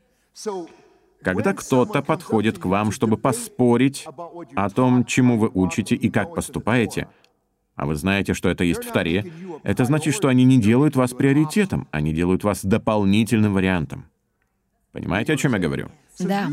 [1.25, 4.07] Когда кто-то подходит к вам, чтобы поспорить
[4.55, 7.09] о том, чему вы учите и как поступаете,
[7.77, 9.33] а вы знаете, что это есть в Таре,
[9.63, 14.05] это значит, что они не делают вас приоритетом, они делают вас дополнительным вариантом.
[14.93, 15.89] Понимаете, о чем я говорю?
[16.21, 16.49] Да.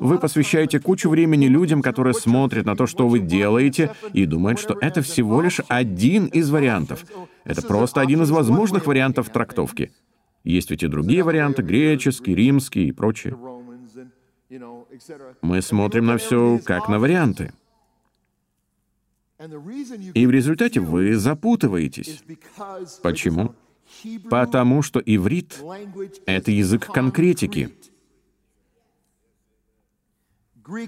[0.00, 4.76] Вы посвящаете кучу времени людям, которые смотрят на то, что вы делаете, и думают, что
[4.80, 7.04] это всего лишь один из вариантов.
[7.44, 9.92] Это просто один из возможных вариантов трактовки.
[10.42, 13.36] Есть ведь и другие варианты, греческий, римский и прочее.
[15.42, 17.52] Мы смотрим на все как на варианты.
[20.14, 22.22] И в результате вы запутываетесь.
[23.02, 23.54] Почему?
[24.28, 25.60] Потому что иврит—
[26.26, 27.74] это язык конкретики,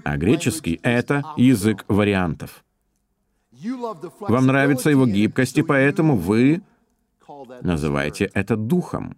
[0.03, 2.63] а греческий— это язык вариантов.
[4.19, 6.61] Вам нравится его гибкость, и поэтому вы
[7.61, 9.17] называете это духом.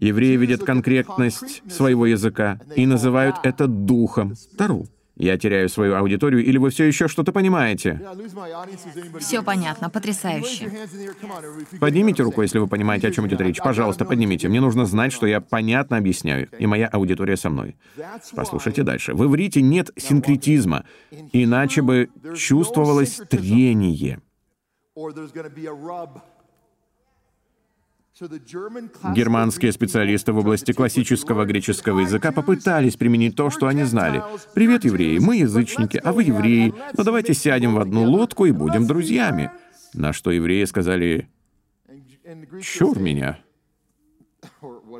[0.00, 4.34] Евреи видят конкретность своего языка и называют это духом.
[4.56, 4.86] Тару.
[5.16, 8.00] Я теряю свою аудиторию, или вы все еще что-то понимаете?
[9.18, 10.72] Все понятно, потрясающе.
[11.78, 13.58] Поднимите руку, если вы понимаете, о чем идет речь.
[13.58, 14.48] Пожалуйста, поднимите.
[14.48, 17.76] Мне нужно знать, что я понятно объясняю, и моя аудитория со мной.
[18.34, 19.12] Послушайте дальше.
[19.12, 20.86] В иврите нет синкретизма,
[21.32, 24.20] иначе бы чувствовалось трение.
[29.14, 34.22] Германские специалисты в области классического греческого языка попытались применить то, что они знали.
[34.54, 38.52] «Привет, евреи, мы язычники, а вы евреи, но ну, давайте сядем в одну лодку и
[38.52, 39.50] будем друзьями».
[39.94, 41.30] На что евреи сказали
[42.62, 43.38] «Чур меня».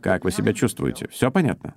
[0.00, 1.06] Как вы себя чувствуете?
[1.08, 1.76] Все понятно?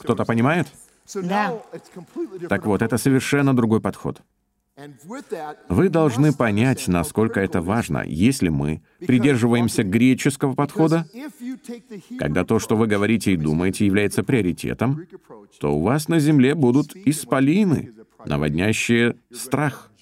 [0.00, 0.66] Кто-то понимает?
[1.14, 1.62] Да.
[2.48, 4.22] Так вот, это совершенно другой подход.
[5.68, 11.06] Вы должны понять, насколько это важно, если мы придерживаемся греческого подхода,
[12.18, 15.06] когда то, что вы говорите и думаете, является приоритетом,
[15.60, 17.92] то у вас на земле будут исполины,
[18.24, 19.92] наводнящие страх.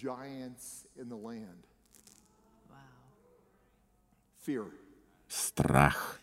[5.29, 6.22] Страх.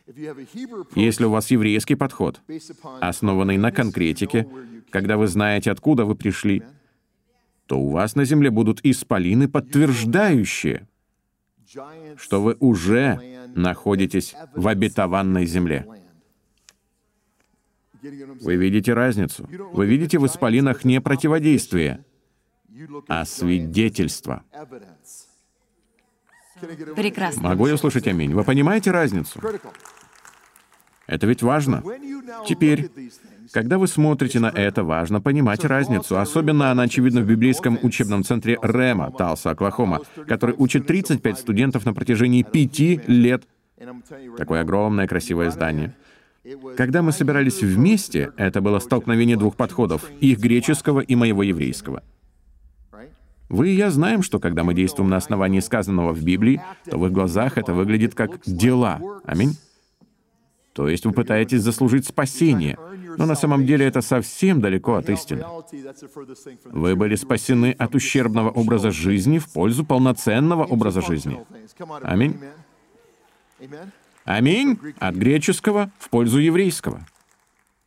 [0.96, 2.42] Если у вас еврейский подход,
[3.00, 4.48] основанный на конкретике,
[4.92, 6.64] когда вы знаете, откуда вы пришли,
[7.68, 10.88] то у вас на земле будут исполины, подтверждающие,
[12.18, 13.20] что вы уже
[13.56, 15.86] находитесь в обетованной земле.
[18.02, 19.48] Вы видите разницу?
[19.74, 22.04] Вы видите в исполинах не противодействие,
[23.08, 24.44] а свидетельство.
[26.96, 27.44] Прекрасно.
[27.44, 28.34] Могу я услышать аминь?
[28.34, 29.40] Вы понимаете разницу?
[31.10, 31.84] Это ведь важно.
[32.48, 32.92] Теперь,
[33.52, 36.20] когда вы смотрите на это, важно понимать разницу.
[36.20, 41.94] Особенно она очевидна в библейском учебном центре Рема, Талса, Оклахома, который учит 35 студентов на
[41.96, 43.44] протяжении пяти лет.
[44.38, 45.96] Такое огромное красивое здание.
[46.78, 52.04] Когда мы собирались вместе, это было столкновение двух подходов, их греческого и моего еврейского.
[53.50, 57.06] Вы и я знаем, что когда мы действуем на основании сказанного в Библии, то в
[57.08, 59.02] их глазах это выглядит как дела.
[59.26, 59.58] Аминь.
[60.74, 62.78] То есть вы пытаетесь заслужить спасение,
[63.18, 65.44] но на самом деле это совсем далеко от истины.
[66.66, 71.40] Вы были спасены от ущербного образа жизни в пользу полноценного образа жизни.
[72.02, 72.38] Аминь.
[74.26, 74.80] Аминь.
[75.00, 77.06] От греческого в пользу еврейского.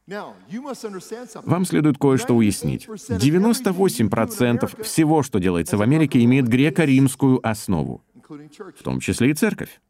[0.07, 2.89] Вам следует кое-что уяснить.
[2.89, 9.81] 98% всего, что делается в Америке, имеет греко-римскую основу, в том числе и церковь.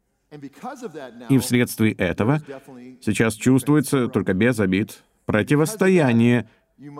[1.29, 2.41] И вследствие этого
[3.01, 6.49] сейчас чувствуется, только без обид, противостояние.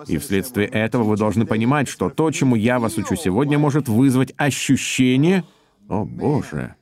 [0.08, 4.34] И вследствие этого вы должны понимать, что то, чему я вас учу сегодня, может вызвать
[4.38, 5.44] ощущение
[5.90, 6.76] «О, Боже!»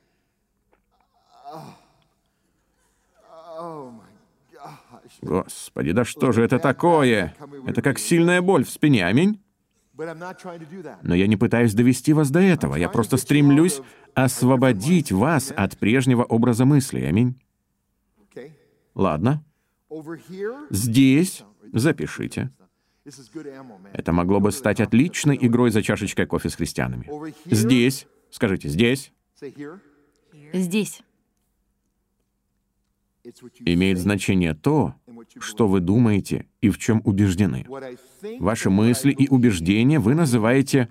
[5.21, 7.35] Господи, да что же это такое?
[7.67, 9.39] Это как сильная боль в спине, аминь?
[11.03, 12.75] Но я не пытаюсь довести вас до этого.
[12.75, 13.81] Я просто стремлюсь
[14.13, 17.01] освободить вас от прежнего образа мысли.
[17.01, 17.39] Аминь.
[18.95, 19.43] Ладно.
[20.69, 21.43] Здесь
[21.73, 22.51] запишите.
[23.93, 27.09] Это могло бы стать отличной игрой за чашечкой кофе с христианами.
[27.45, 28.07] Здесь.
[28.29, 29.11] Скажите, здесь.
[30.53, 31.01] Здесь.
[33.65, 34.95] Имеет значение то,
[35.39, 37.65] что вы думаете и в чем убеждены.
[38.39, 40.89] Ваши мысли и убеждения вы называете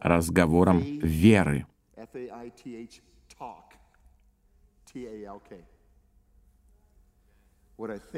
[0.00, 1.66] разговором веры.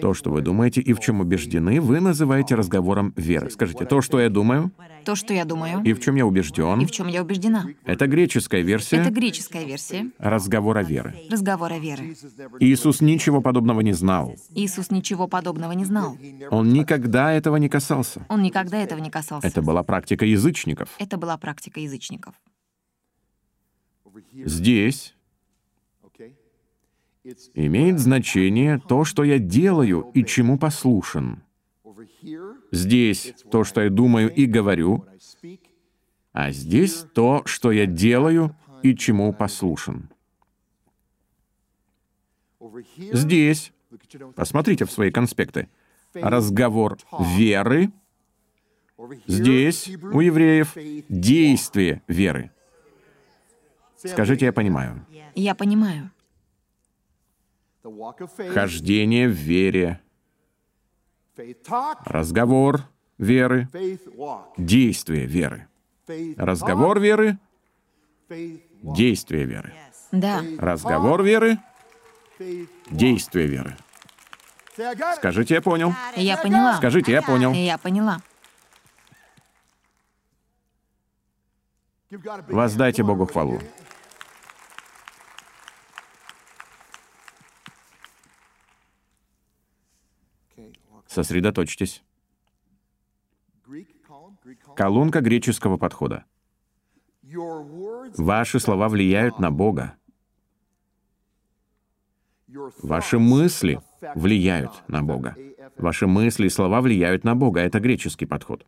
[0.00, 3.50] То, что вы думаете и в чем убеждены, вы называете разговором веры.
[3.50, 4.70] Скажите, то, что я думаю,
[5.04, 7.64] То, что я думаю, и в чем я убежден, и в чем я убеждена.
[7.84, 11.14] это греческая версия Это греческая версия разговора веры.
[11.30, 12.14] разговора веры.
[12.60, 14.34] Иисус ничего подобного не знал.
[14.54, 16.18] Иисус ничего подобного не знал.
[16.50, 18.26] Он никогда этого не касался.
[18.28, 19.46] Он никогда этого не касался.
[19.46, 20.90] Это была практика язычников.
[20.98, 22.34] Это была практика язычников.
[24.44, 25.15] Здесь
[27.54, 31.42] имеет значение то, что я делаю и чему послушен.
[32.72, 35.04] Здесь то, что я думаю и говорю,
[36.32, 40.10] а здесь то, что я делаю и чему послушен.
[42.96, 43.72] Здесь,
[44.34, 45.68] посмотрите в свои конспекты,
[46.14, 47.90] разговор веры,
[49.26, 50.74] здесь у евреев
[51.08, 52.50] действие веры.
[53.96, 55.06] Скажите, я понимаю.
[55.34, 56.10] Я понимаю.
[58.52, 60.00] Хождение в вере,
[62.04, 62.82] разговор
[63.18, 63.68] веры,
[64.56, 65.68] действие веры.
[66.36, 67.38] Разговор веры,
[68.82, 69.72] действие веры.
[70.12, 70.42] Да.
[70.58, 71.58] Разговор веры,
[72.90, 73.76] действие веры.
[75.16, 75.94] Скажите, я понял.
[76.16, 76.76] Я поняла.
[76.76, 77.52] Скажите, я понял.
[77.52, 78.20] Я поняла.
[82.48, 83.60] Воздайте Богу хвалу.
[91.16, 92.04] Сосредоточьтесь.
[94.76, 96.26] Колонка греческого подхода.
[98.18, 99.96] Ваши слова влияют на Бога.
[102.82, 103.80] Ваши мысли
[104.14, 105.34] влияют на Бога.
[105.78, 107.60] Ваши мысли и слова влияют на Бога.
[107.60, 108.66] Это греческий подход.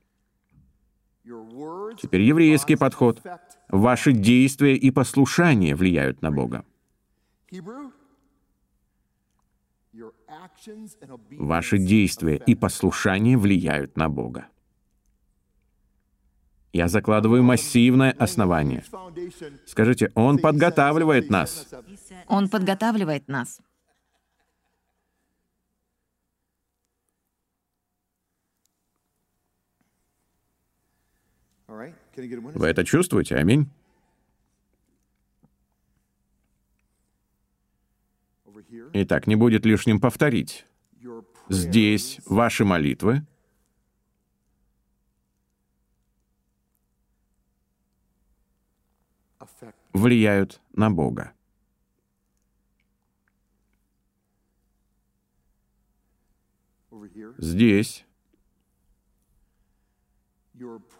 [2.01, 3.23] Теперь еврейский подход.
[3.69, 6.65] Ваши действия и послушания влияют на Бога.
[11.31, 14.47] Ваши действия и послушания влияют на Бога.
[16.73, 18.85] Я закладываю массивное основание.
[19.67, 21.67] Скажите, Он подготавливает нас.
[22.27, 23.61] Он подготавливает нас.
[31.67, 33.37] Вы это чувствуете?
[33.37, 33.71] Аминь.
[38.93, 40.67] Итак, не будет лишним повторить.
[41.49, 43.23] Здесь ваши молитвы
[49.93, 51.33] влияют на Бога.
[57.39, 58.05] Здесь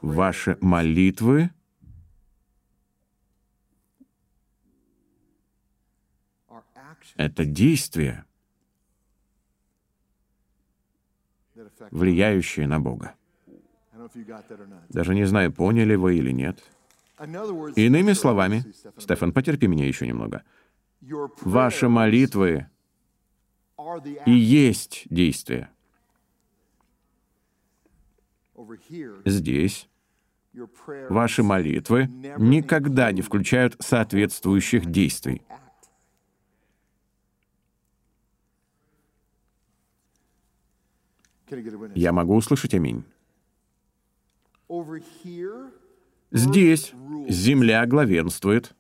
[0.01, 1.51] ваши молитвы
[7.17, 8.25] это действие,
[11.91, 13.15] влияющее на Бога.
[14.89, 16.63] Даже не знаю, поняли вы или нет.
[17.77, 18.65] Иными словами,
[18.99, 20.45] Стефан, потерпи меня еще немного.
[21.41, 22.69] Ваши молитвы
[24.27, 25.71] и есть действие.
[29.25, 29.89] Здесь
[31.09, 32.07] ваши молитвы
[32.39, 35.43] никогда не включают соответствующих действий.
[41.95, 43.05] Я могу услышать аминь.
[46.31, 46.93] Здесь
[47.29, 48.75] земля главенствует.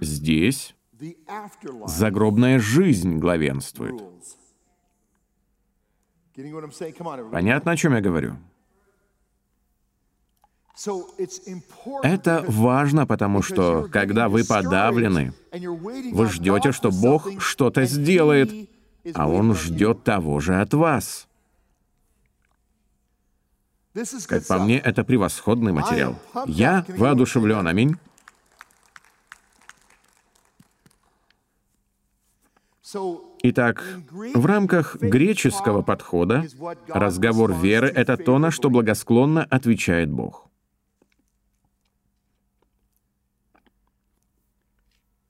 [0.00, 0.74] Здесь
[1.86, 4.00] Загробная жизнь главенствует.
[7.32, 8.36] Понятно, о чем я говорю?
[12.02, 18.69] Это важно, потому что, когда вы подавлены, вы ждете, что Бог что-то сделает,
[19.14, 21.28] а Он ждет того же от вас.
[24.28, 26.16] Как по мне, это превосходный материал.
[26.46, 27.96] Я воодушевлен, аминь.
[33.42, 33.84] Итак,
[34.34, 36.44] в рамках греческого подхода
[36.88, 40.49] разговор веры— это то, на что благосклонно отвечает Бог.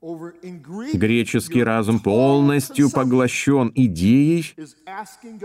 [0.03, 4.55] Греческий разум полностью поглощен идеей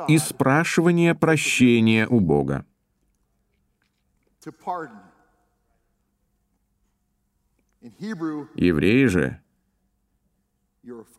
[0.08, 2.66] и спрашивания прощения у Бога.
[8.56, 9.41] Евреи же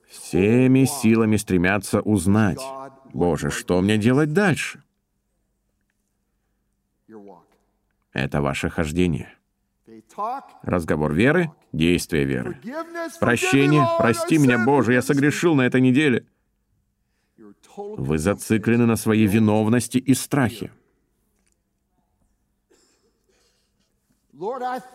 [0.08, 2.62] всеми силами стремятся узнать,
[3.12, 4.82] «Боже, что мне делать дальше?»
[8.12, 9.36] Это ваше хождение.
[10.62, 12.58] Разговор веры, действие веры.
[13.20, 16.26] Прощение, прости меня, Боже, я согрешил на этой неделе.
[17.76, 20.70] Вы зациклены на своей виновности и страхе.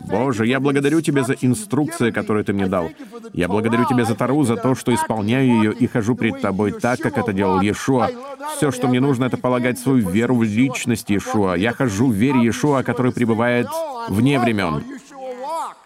[0.08, 2.90] Боже, я благодарю Тебя за инструкции, которые Ты мне дал.
[3.34, 7.00] Я благодарю Тебя за Тару, за то, что исполняю ее и хожу пред Тобой так,
[7.00, 8.10] как это делал Иешуа.
[8.56, 11.56] Все, что мне нужно, это полагать свою веру в личность Иешуа.
[11.56, 13.68] Я хожу в вере Иешуа, который пребывает
[14.10, 14.84] вне времен.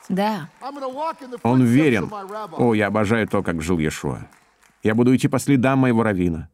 [0.10, 0.49] Да.
[1.43, 2.12] Он верен.
[2.58, 4.28] О, я обожаю то, как жил Иешуа.
[4.84, 6.49] Я буду идти по следам моего равина.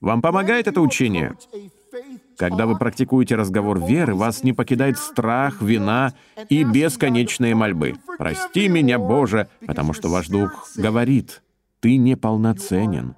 [0.00, 1.36] Вам помогает это учение?
[2.36, 6.12] Когда вы практикуете разговор веры, вас не покидает страх, вина
[6.48, 7.94] и бесконечные мольбы.
[8.18, 11.42] «Прости меня, Боже», потому что ваш дух говорит,
[11.80, 13.14] «Ты неполноценен».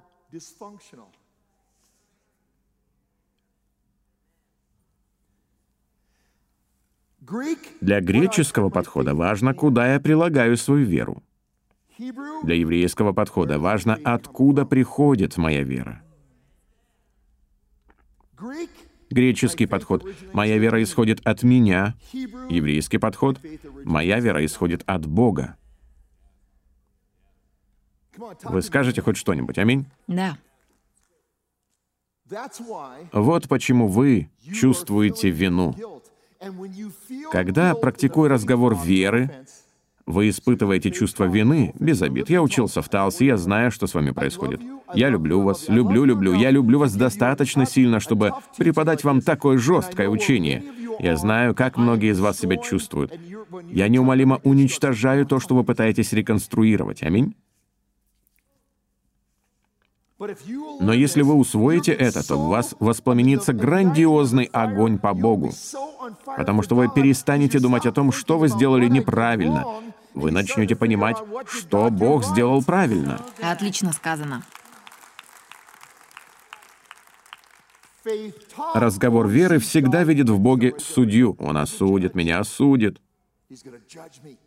[7.81, 11.23] Для греческого подхода важно, куда я прилагаю свою веру.
[12.43, 16.01] Для еврейского подхода важно, откуда приходит моя вера.
[19.09, 23.39] Греческий подход «моя вера исходит от меня», еврейский подход
[23.85, 25.57] «моя вера исходит от Бога».
[28.43, 29.85] Вы скажете хоть что-нибудь, аминь?
[30.07, 30.37] Да.
[33.13, 35.94] Вот почему вы чувствуете вину.
[37.31, 39.31] Когда, практикуя разговор веры,
[40.05, 42.29] вы испытываете чувство вины, без обид.
[42.29, 44.61] Я учился в Талсе, я знаю, что с вами происходит.
[44.93, 46.33] Я люблю вас, люблю, люблю.
[46.33, 50.63] Я люблю вас достаточно сильно, чтобы преподать вам такое жесткое учение.
[50.99, 53.13] Я знаю, как многие из вас себя чувствуют.
[53.71, 57.01] Я неумолимо уничтожаю то, что вы пытаетесь реконструировать.
[57.03, 57.35] Аминь.
[60.79, 65.51] Но если вы усвоите это, то в вас воспламенится грандиозный огонь по Богу,
[66.25, 69.65] потому что вы перестанете думать о том, что вы сделали неправильно.
[70.13, 73.19] Вы начнете понимать, что Бог сделал правильно.
[73.41, 74.43] Отлично сказано.
[78.73, 81.35] Разговор веры всегда видит в Боге судью.
[81.39, 83.01] Он осудит, меня осудит.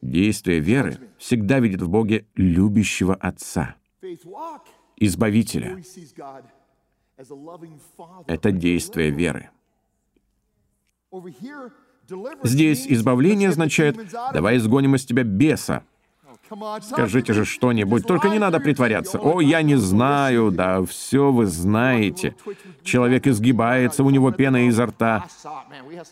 [0.01, 3.75] Действие веры всегда видит в Боге любящего Отца.
[5.01, 5.83] Избавителя.
[8.27, 9.51] Это действие веры.
[12.43, 13.97] Здесь избавление означает
[14.33, 15.85] «давай изгоним из тебя беса».
[16.83, 19.19] Скажите же что-нибудь, только не надо притворяться.
[19.19, 22.35] О, я не знаю, да все вы знаете.
[22.83, 25.27] Человек изгибается, у него пена изо рта.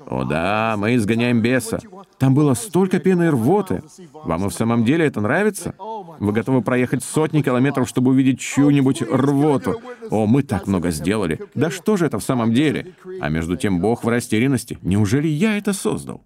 [0.07, 1.81] О да, мы изгоняем беса.
[2.19, 3.83] Там было столько пены и рвоты.
[4.13, 5.75] Вам и в самом деле это нравится?
[6.19, 9.81] Вы готовы проехать сотни километров, чтобы увидеть чью-нибудь рвоту?
[10.11, 11.41] О, мы так много сделали.
[11.55, 12.95] Да что же это в самом деле?
[13.21, 14.79] А между тем Бог в растерянности.
[14.83, 16.23] Неужели я это создал?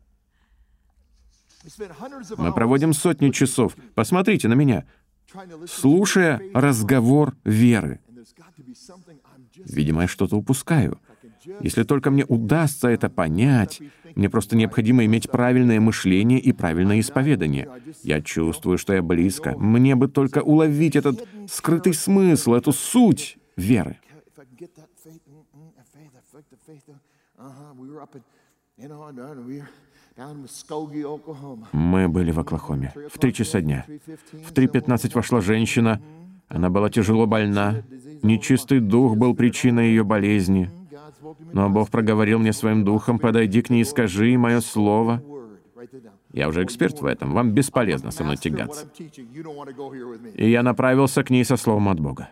[2.39, 4.87] Мы проводим сотни часов, посмотрите на меня,
[5.69, 8.01] слушая разговор веры.
[9.57, 10.99] Видимо, я что-то упускаю.
[11.61, 13.81] Если только мне удастся это понять,
[14.15, 17.69] мне просто необходимо иметь правильное мышление и правильное исповедание.
[18.03, 19.57] Я чувствую, что я близко.
[19.57, 23.99] Мне бы только уловить этот скрытый смысл, эту суть веры.
[31.73, 33.87] Мы были в Оклахоме в три часа дня.
[33.87, 36.01] В 3.15 вошла женщина.
[36.49, 37.83] Она была тяжело больна.
[38.23, 40.71] Нечистый дух был причиной ее болезни.
[41.53, 45.23] Но Бог проговорил мне своим духом, «Подойди к ней и скажи мое слово».
[46.33, 48.89] Я уже эксперт в этом, вам бесполезно со мной тягаться.
[50.35, 52.31] И я направился к ней со словом от Бога.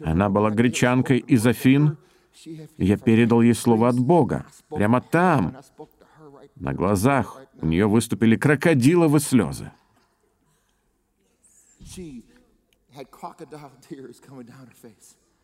[0.00, 1.96] Она была гречанкой из Афин,
[2.78, 4.46] я передал ей слово от Бога.
[4.68, 5.56] Прямо там,
[6.56, 9.70] на глазах, у нее выступили крокодиловые слезы.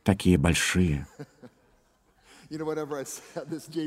[0.02, 1.06] Такие большие.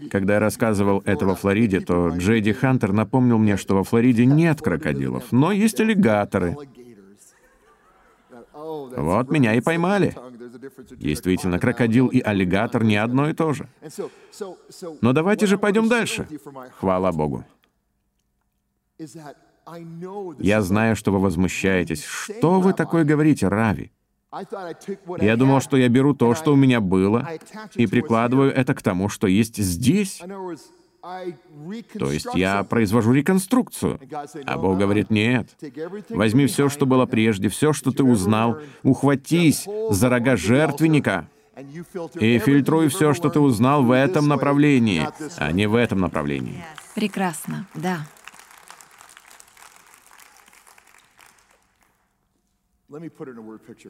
[0.10, 4.62] Когда я рассказывал это во Флориде, то Джейди Хантер напомнил мне, что во Флориде нет
[4.62, 6.56] крокодилов, но есть аллигаторы.
[8.64, 10.16] Вот меня и поймали.
[10.92, 13.68] Действительно, крокодил и аллигатор не одно и то же.
[15.02, 16.28] Но давайте же пойдем дальше.
[16.80, 17.44] Хвала Богу.
[20.40, 22.04] Я знаю, что вы возмущаетесь.
[22.04, 23.92] Что вы такое говорите, Рави?
[25.22, 27.28] Я думал, что я беру то, что у меня было,
[27.76, 30.22] и прикладываю это к тому, что есть здесь.
[31.04, 34.00] То есть я произвожу реконструкцию.
[34.46, 35.50] А Бог говорит, нет.
[36.10, 41.28] Возьми все, что было прежде, все, что ты узнал, ухватись за рога жертвенника
[42.20, 45.06] и фильтруй все, что ты узнал в этом направлении,
[45.38, 46.64] а не в этом направлении.
[46.96, 48.08] Прекрасно, да.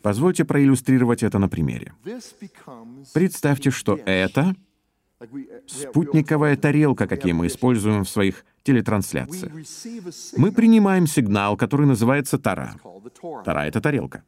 [0.01, 1.93] Позвольте проиллюстрировать это на примере.
[3.14, 4.55] Представьте, что это
[5.67, 9.51] спутниковая тарелка, какие мы используем в своих телетрансляциях.
[10.38, 12.76] Мы принимаем сигнал, который называется Тара.
[13.45, 14.24] Тара— это тарелка.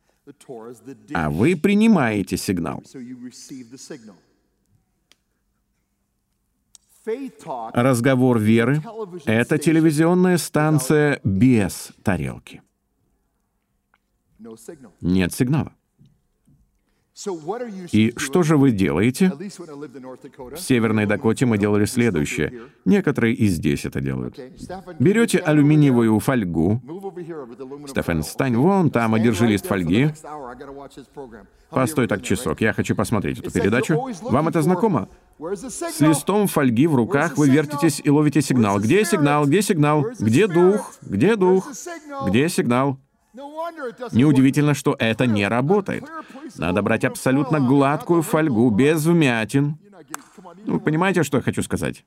[1.13, 2.83] А вы принимаете сигнал.
[7.73, 8.81] Разговор веры—
[9.25, 12.61] это телевизионная станция без тарелки.
[15.01, 15.73] Нет сигнала.
[17.91, 19.31] И что же вы делаете?
[19.31, 22.63] В Северной Дакоте мы делали следующее.
[22.83, 24.37] Некоторые и здесь это делают.
[24.99, 26.81] Берете алюминиевую фольгу.
[27.87, 30.09] Стефан, стань вон там, одержи лист фольги.
[31.69, 34.09] Постой так часок, я хочу посмотреть эту передачу.
[34.21, 35.07] Вам это знакомо?
[35.39, 38.79] С листом фольги в руках вы вертитесь и ловите сигнал.
[38.79, 39.45] Где сигнал?
[39.45, 40.05] Где сигнал?
[40.19, 40.93] Где дух?
[41.01, 41.71] Где дух?
[42.27, 42.99] Где сигнал?
[44.11, 46.03] Неудивительно, что это не работает.
[46.57, 49.77] Надо брать абсолютно гладкую фольгу, без вмятин.
[50.65, 52.05] Ну, вы понимаете, что я хочу сказать?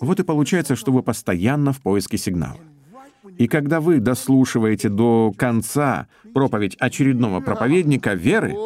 [0.00, 2.58] Вот и получается, что вы постоянно в поиске сигнала.
[3.36, 8.56] И когда вы дослушиваете до конца проповедь очередного проповедника веры,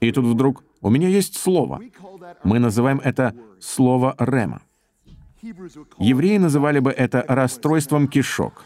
[0.00, 1.80] и тут вдруг у меня есть слово.
[2.42, 4.60] Мы называем это слово Рема.
[5.98, 8.64] Евреи называли бы это расстройством кишок.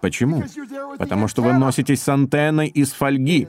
[0.00, 0.42] Почему?
[0.98, 3.48] Потому что вы носитесь с антенной из фольги.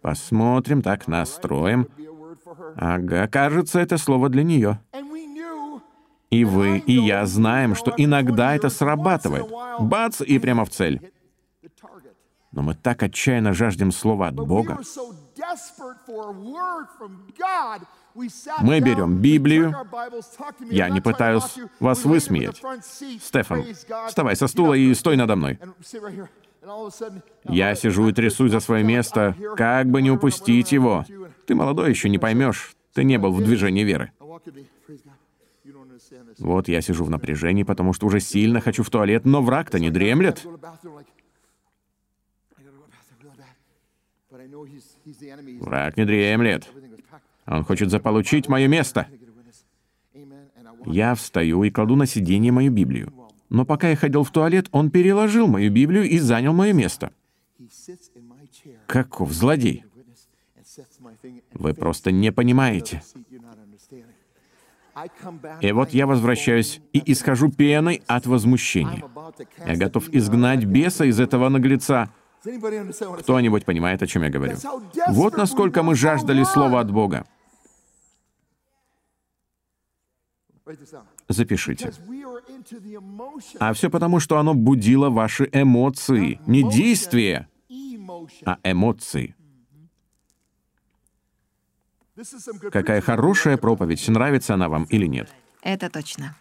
[0.00, 1.88] Посмотрим, так, настроим.
[2.76, 4.78] Ага, кажется, это слово для нее.
[6.34, 9.46] И вы, и я знаем, что иногда это срабатывает.
[9.78, 11.12] Бац, и прямо в цель.
[12.50, 14.80] Но мы так отчаянно жаждем слова от Бога.
[18.60, 19.74] Мы берем Библию.
[20.70, 22.60] Я не пытаюсь вас высмеять.
[23.22, 23.64] Стефан,
[24.08, 25.60] вставай со стула и стой надо мной.
[27.44, 31.04] Я сижу и трясусь за свое место, как бы не упустить его.
[31.46, 32.74] Ты молодой еще, не поймешь.
[32.92, 34.12] Ты не был в движении веры.
[36.38, 39.90] Вот я сижу в напряжении, потому что уже сильно хочу в туалет, но враг-то не
[39.90, 40.46] дремлет.
[45.60, 46.68] Враг не дремлет.
[47.46, 49.06] Он хочет заполучить мое место.
[50.86, 53.12] Я встаю и кладу на сиденье мою Библию.
[53.48, 57.12] Но пока я ходил в туалет, он переложил мою Библию и занял мое место.
[58.86, 59.84] Каков злодей!
[61.52, 63.02] Вы просто не понимаете.
[65.60, 69.02] И вот я возвращаюсь и исхожу пеной от возмущения.
[69.66, 72.10] Я готов изгнать беса из этого наглеца.
[73.20, 74.56] Кто-нибудь понимает, о чем я говорю?
[75.08, 77.24] Вот насколько мы жаждали слова от Бога.
[81.28, 81.92] Запишите.
[83.58, 86.40] А все потому, что оно будило ваши эмоции.
[86.46, 87.48] Не действия,
[88.44, 89.34] а эмоции.
[92.70, 95.32] Какая хорошая проповедь, нравится она вам или нет.
[95.62, 96.36] Это точно.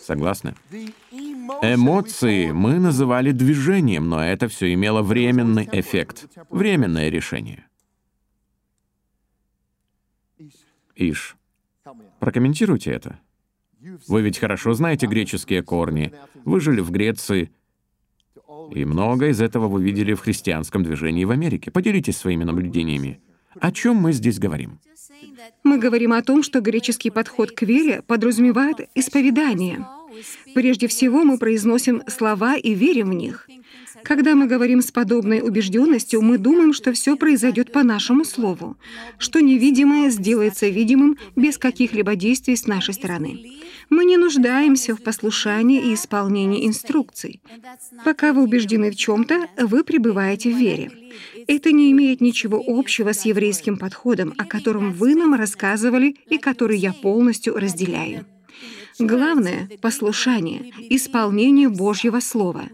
[0.00, 0.54] Согласны?
[1.62, 7.66] Эмоции мы называли движением, но это все имело временный эффект, временное решение.
[10.94, 11.36] Иш.
[12.20, 13.18] Прокомментируйте это.
[14.06, 16.12] Вы ведь хорошо знаете греческие корни.
[16.44, 17.50] Вы жили в Греции.
[18.70, 21.70] И много из этого вы видели в христианском движении в Америке.
[21.70, 23.20] Поделитесь своими наблюдениями.
[23.60, 24.78] О чем мы здесь говорим?
[25.62, 29.86] Мы говорим о том, что греческий подход к вере подразумевает исповедание.
[30.54, 33.48] Прежде всего, мы произносим слова и верим в них.
[34.04, 38.76] Когда мы говорим с подобной убежденностью, мы думаем, что все произойдет по нашему слову,
[39.18, 43.60] что невидимое сделается видимым без каких-либо действий с нашей стороны.
[43.90, 47.40] Мы не нуждаемся в послушании и исполнении инструкций.
[48.04, 50.90] Пока вы убеждены в чем-то, вы пребываете в вере.
[51.46, 56.78] Это не имеет ничего общего с еврейским подходом, о котором вы нам рассказывали и который
[56.78, 58.26] я полностью разделяю.
[58.98, 62.64] Главное— послушание, исполнение Божьего Слова.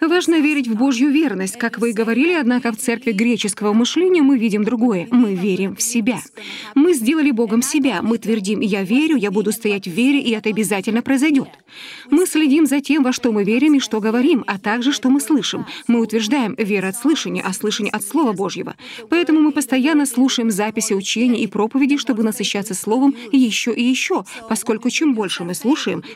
[0.00, 4.38] Важно верить в Божью верность, как вы и говорили, однако в церкви греческого мышления мы
[4.38, 5.08] видим другое.
[5.10, 6.18] Мы верим в себя.
[6.74, 8.00] Мы сделали Богом себя.
[8.02, 11.48] Мы твердим «я верю, я буду стоять в вере, и это обязательно произойдет».
[12.10, 15.20] Мы следим за тем, во что мы верим и что говорим, а также что мы
[15.20, 15.66] слышим.
[15.88, 18.76] Мы утверждаем «вера от слышания, а слышание от Слова Божьего».
[19.08, 24.90] Поэтому мы постоянно слушаем записи учений и проповедей, чтобы насыщаться Словом еще и еще, поскольку
[24.90, 25.65] чем больше мы слушаем,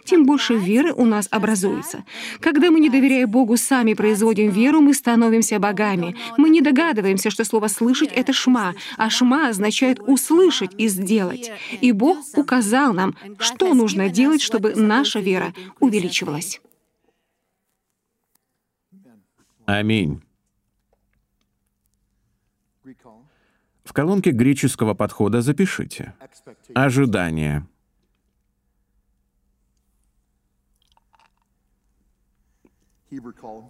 [0.04, 2.04] тем больше веры у нас образуется.
[2.40, 6.16] Когда мы, не доверяя Богу, сами производим веру, мы становимся богами.
[6.36, 11.50] Мы не догадываемся, что слово «слышать»— это «шма», а «шма» означает «услышать» и «сделать».
[11.80, 16.60] И Бог указал нам, что нужно делать, чтобы наша вера увеличивалась.
[19.66, 20.20] Аминь.
[23.84, 26.14] В колонке греческого подхода запишите
[26.74, 27.66] «Ожидание».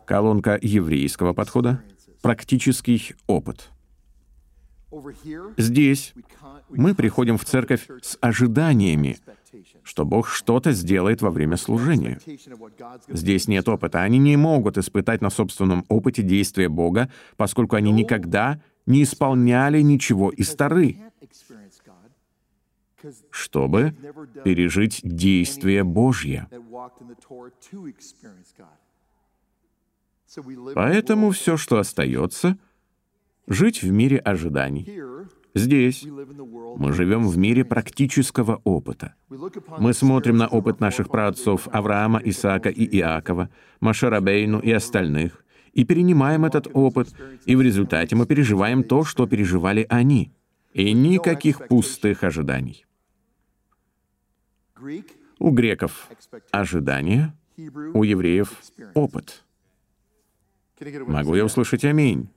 [0.06, 1.82] Колонка еврейского подхода—
[2.22, 3.70] практический опыт.
[5.56, 6.14] Здесь
[6.68, 9.18] мы приходим в церковь с ожиданиями,
[9.82, 12.18] что Бог что-то сделает во время служения.
[13.08, 14.02] Здесь нет опыта.
[14.02, 20.30] Они не могут испытать на собственном опыте действия Бога, поскольку они никогда не исполняли ничего
[20.30, 20.96] из Тары,
[23.30, 23.94] чтобы
[24.44, 26.48] пережить действие Божье.
[30.74, 32.58] Поэтому все, что остается,
[33.46, 34.86] жить в мире ожиданий.
[35.54, 39.14] Здесь мы живем в мире практического опыта.
[39.28, 43.50] Мы смотрим на опыт наших праотцов Авраама, Исаака и Иакова,
[43.80, 47.08] Машарабейну и остальных, и перенимаем этот опыт,
[47.46, 50.32] и в результате мы переживаем то, что переживали они,
[50.72, 52.86] и никаких пустых ожиданий.
[55.38, 56.08] У греков—
[56.52, 57.34] ожидание,
[57.94, 58.54] у евреев—
[58.94, 59.44] опыт—
[61.06, 62.28] Могу я услышать аминь?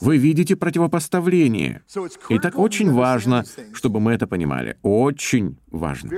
[0.00, 1.82] Вы видите противопоставление.
[2.28, 4.78] И так очень важно, чтобы мы это понимали.
[4.82, 6.10] Очень важно.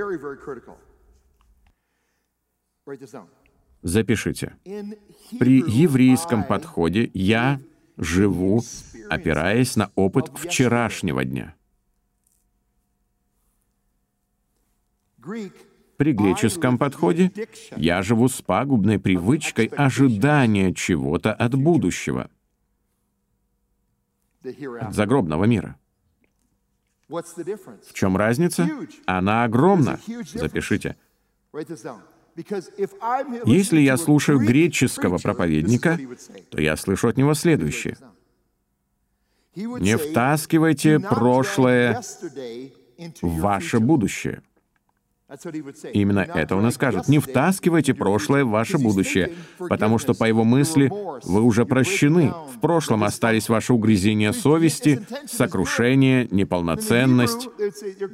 [3.81, 4.55] Запишите.
[5.39, 7.59] При еврейском подходе я
[7.97, 8.61] живу,
[9.09, 11.55] опираясь на опыт вчерашнего дня.
[15.97, 17.31] При греческом подходе
[17.75, 22.29] я живу с пагубной привычкой ожидания чего-то от будущего,
[24.43, 25.77] от загробного мира.
[27.07, 28.67] В чем разница?
[29.05, 29.99] Она огромна.
[30.33, 30.97] Запишите.
[33.45, 35.97] Если я слушаю греческого проповедника,
[36.49, 37.97] то я слышу от него следующее.
[39.55, 42.01] Не втаскивайте прошлое
[43.21, 44.41] в ваше будущее.
[45.93, 47.07] Именно это он и скажет.
[47.07, 50.91] Не втаскивайте прошлое в ваше будущее, потому что, по его мысли,
[51.23, 52.31] вы уже прощены.
[52.55, 57.49] В прошлом остались ваши угрызения совести, сокрушение, неполноценность.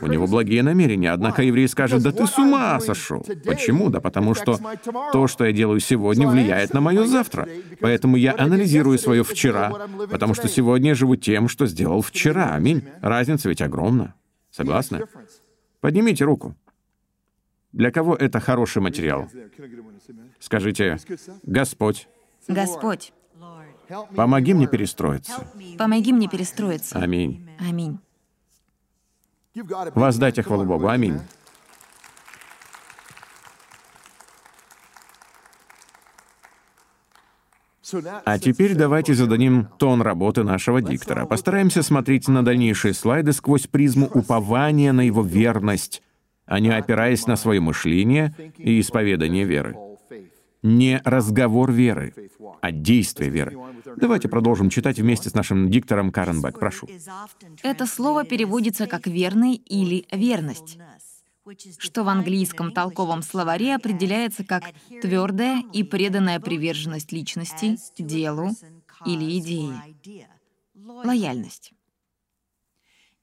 [0.02, 3.26] У него благие намерения, однако еврей скажет, да ты с ума сошел.
[3.46, 3.90] Почему?
[3.90, 4.58] Да потому что
[5.12, 7.46] то, что я делаю сегодня, влияет на мое завтра.
[7.82, 9.74] Поэтому я анализирую свое вчера,
[10.10, 12.54] потому что сегодня я живу тем, что сделал вчера.
[12.54, 12.84] Аминь.
[13.02, 14.16] Разница ведь огромна.
[14.50, 15.02] Согласны?
[15.82, 16.56] Поднимите руку.
[17.74, 19.30] Для кого это хороший материал?
[20.40, 20.98] Скажите,
[21.44, 22.08] Господь.
[22.48, 23.14] Господь.
[24.16, 25.48] Помоги мне перестроиться.
[25.78, 27.00] Помоги мне перестроиться.
[27.00, 27.50] Аминь.
[27.60, 28.00] Аминь.
[29.96, 30.88] Воздайте хвалу Богу.
[30.88, 31.20] Аминь.
[38.26, 41.26] А теперь давайте зададим тон работы нашего диктора.
[41.26, 46.02] Постараемся смотреть на дальнейшие слайды сквозь призму упования на его верность
[46.52, 49.78] а не опираясь на свое мышление и исповедание веры.
[50.62, 52.14] Не разговор веры,
[52.60, 53.58] а действие веры.
[53.96, 56.60] Давайте продолжим читать вместе с нашим диктором Карен Бек.
[56.60, 56.90] Прошу.
[57.64, 60.78] Это слово переводится как «верный» или «верность».
[61.80, 64.64] что в английском толковом словаре определяется как
[65.02, 68.50] твердая и преданная приверженность личности, делу
[69.06, 69.74] или идее.
[70.76, 71.74] Лояльность.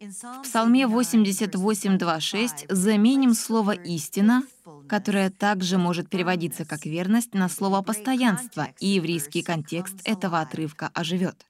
[0.00, 4.44] В Псалме 88.2.6 заменим слово «истина»,
[4.88, 11.44] которое также может переводиться как «верность», на слово «постоянство», и еврейский контекст этого отрывка оживет.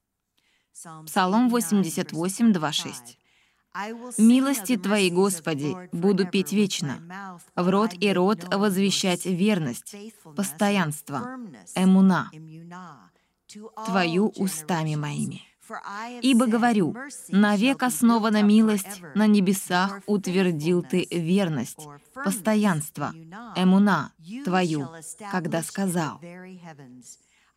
[1.05, 3.17] Псалом 88.2.6.
[4.17, 9.95] «Милости Твои, Господи, буду петь вечно, в рот и рот возвещать верность,
[10.35, 11.39] постоянство,
[11.75, 12.31] эмуна,
[13.85, 15.48] Твою устами моими».
[16.23, 16.95] Ибо говорю,
[17.29, 23.13] навек основана милость, на небесах утвердил ты верность, постоянство,
[23.57, 24.13] эмуна
[24.45, 24.89] твою,
[25.31, 26.21] когда сказал.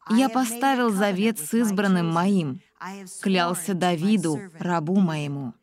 [0.10, 2.62] Я поставил завет с избранным моим,
[3.22, 5.54] клялся Давиду, рабу моему.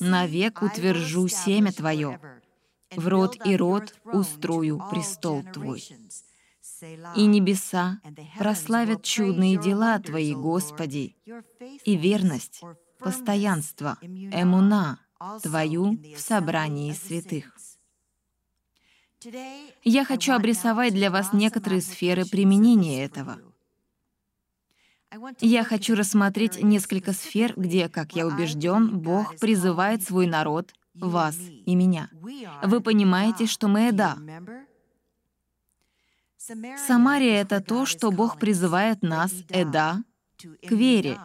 [0.00, 2.18] Навек утвержу семя твое,
[2.96, 5.84] в род и род устрою престол твой
[7.16, 8.00] и небеса
[8.38, 11.16] прославят чудные дела Твои, Господи,
[11.84, 12.62] и верность,
[12.98, 14.98] постоянство, эмуна
[15.42, 17.56] Твою в собрании святых.
[19.84, 23.38] Я хочу обрисовать для вас некоторые сферы применения этого.
[25.40, 31.74] Я хочу рассмотреть несколько сфер, где, как я убежден, Бог призывает свой народ, вас и
[31.74, 32.08] меня.
[32.62, 34.16] Вы понимаете, что мы Эда,
[36.86, 40.02] Самария— это то, что Бог призывает нас, Эда,
[40.38, 41.18] к вере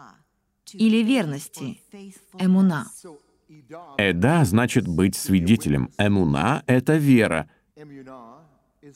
[0.74, 1.82] или верности,
[2.38, 2.86] эмуна.
[3.98, 5.90] Эда значит быть свидетелем.
[5.98, 7.50] Эмуна— это вера.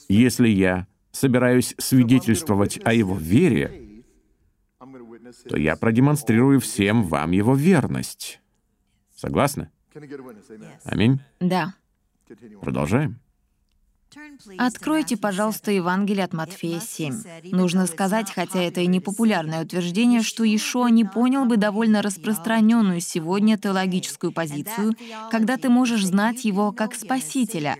[0.10, 4.04] Если я собираюсь свидетельствовать о его вере,
[5.50, 8.42] то я продемонстрирую всем вам его верность.
[9.16, 9.72] Согласны?
[10.84, 11.20] Аминь?
[11.40, 11.74] Да.
[12.62, 13.20] Продолжаем.
[14.58, 17.24] Откройте, пожалуйста, Евангелие от Матфея 7.
[17.52, 23.00] Нужно сказать, хотя это и не популярное утверждение, что Ишуа не понял бы довольно распространенную
[23.00, 24.96] сегодня теологическую позицию,
[25.30, 27.78] когда ты можешь знать его как Спасителя,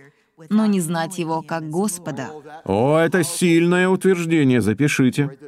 [0.48, 2.30] но не знать его как Господа.
[2.64, 5.38] О, это сильное утверждение, запишите.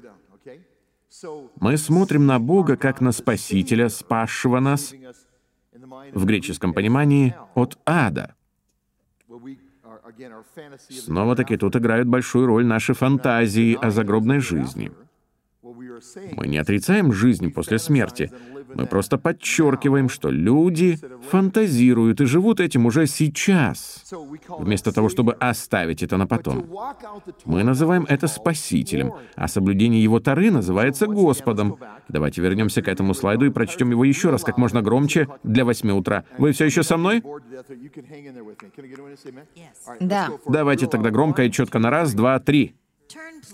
[1.58, 4.92] Мы смотрим на Бога как на Спасителя, спасшего нас,
[6.12, 8.34] в греческом понимании, от ада.
[10.90, 14.92] Снова-таки тут играют большую роль наши фантазии о загробной жизни.
[16.32, 18.30] Мы не отрицаем жизнь после смерти.
[18.74, 20.98] Мы просто подчеркиваем, что люди
[21.30, 24.04] фантазируют и живут этим уже сейчас,
[24.48, 26.66] вместо того, чтобы оставить это на потом.
[27.44, 31.78] Мы называем это спасителем, а соблюдение его тары называется Господом.
[32.08, 35.92] Давайте вернемся к этому слайду и прочтем его еще раз, как можно громче, для восьми
[35.92, 36.24] утра.
[36.38, 37.22] Вы все еще со мной?
[40.00, 40.30] Да.
[40.46, 42.74] Давайте тогда громко и четко на раз, два, три.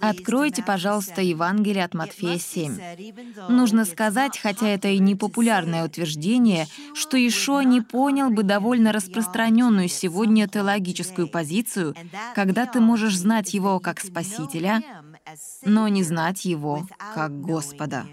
[0.01, 2.79] Откройте, пожалуйста, Евангелие от Матфея 7.
[3.49, 9.89] Нужно сказать, хотя это и не популярное утверждение, что Ишо не понял бы довольно распространенную
[9.89, 11.95] сегодня теологическую позицию,
[12.35, 14.83] когда ты можешь знать его как Спасителя,
[15.65, 18.07] но не знать его как Господа.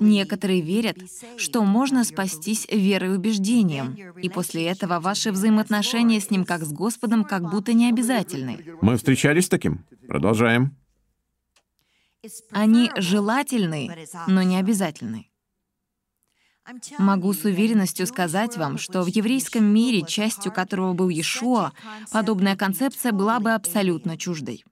[0.00, 0.98] Некоторые верят,
[1.36, 6.72] что можно спастись верой и убеждением, и после этого ваши взаимоотношения с Ним как с
[6.72, 8.64] Господом как будто не обязательны.
[8.80, 9.84] Мы встречались с таким.
[10.06, 10.76] Продолжаем.
[12.50, 15.30] Они желательны, но не обязательны.
[16.98, 21.72] Могу с уверенностью сказать вам, что в еврейском мире, частью которого был Иешуа,
[22.12, 24.64] подобная концепция была бы абсолютно чуждой.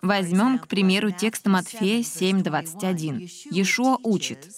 [0.00, 3.28] Возьмем, к примеру, текст Матфея 7.21.
[3.50, 4.48] Иешуа учит.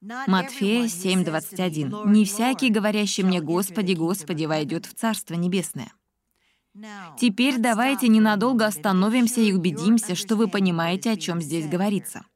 [0.00, 2.08] Матфея 7.21.
[2.08, 5.92] «Не всякий, говорящий мне «Господи, Господи», войдет в Царство Небесное».
[7.18, 12.26] Теперь давайте ненадолго остановимся и убедимся, что вы понимаете, о чем здесь говорится.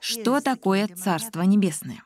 [0.00, 2.04] Что такое Царство Небесное?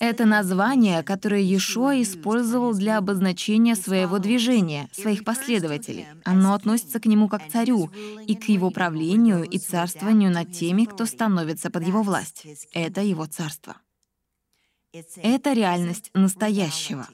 [0.00, 6.06] Это название, которое Иешуа использовал для обозначения своего движения, своих последователей.
[6.24, 7.90] Оно относится к нему как царю
[8.26, 12.46] и к его правлению и царствованию над теми, кто становится под его власть.
[12.72, 13.76] Это его царство.
[15.16, 17.06] Это реальность настоящего.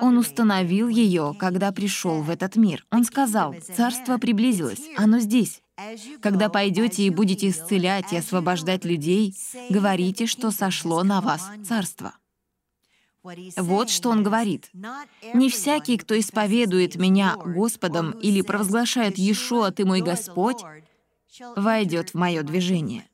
[0.00, 2.86] Он установил ее, когда пришел в этот мир.
[2.90, 5.62] Он сказал, «Царство приблизилось, оно здесь,
[6.20, 9.34] когда пойдете и будете исцелять и освобождать людей,
[9.70, 12.14] говорите, что сошло на вас царство.
[13.56, 14.70] Вот что он говорит.
[15.34, 20.62] «Не всякий, кто исповедует меня Господом или провозглашает Иешуа, ты мой Господь,
[21.56, 23.04] войдет в мое движение.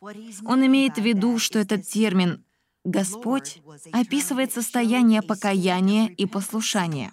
[0.00, 2.44] Он имеет в виду, что этот термин
[2.90, 3.62] «Господь»
[3.92, 7.12] описывает состояние покаяния и послушания.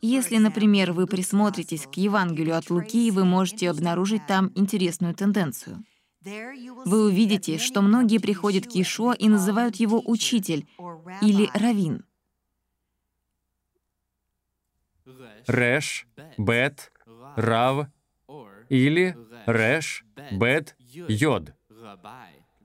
[0.00, 5.84] Если, например, вы присмотритесь к Евангелию от Луки, вы можете обнаружить там интересную тенденцию.
[6.22, 10.68] Вы увидите, что многие приходят к Иешуа и называют его «учитель»
[11.20, 12.04] или «равин».
[15.48, 16.06] Реш,
[16.38, 16.92] Бет,
[17.34, 17.88] Рав
[18.68, 21.52] или Реш, Бет, Йод.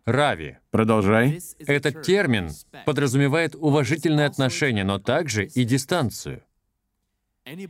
[0.06, 0.58] Рави.
[0.72, 1.40] Продолжай.
[1.60, 2.52] Этот термин
[2.86, 6.44] подразумевает уважительное отношение, но также и дистанцию.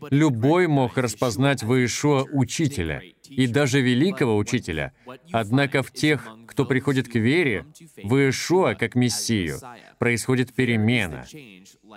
[0.10, 4.94] Любой мог распознать в Иешуа учителя, и даже великого учителя.
[5.32, 7.66] Однако в тех, кто приходит к вере,
[8.04, 9.60] в Иешуа как Мессию,
[10.00, 11.26] происходит перемена.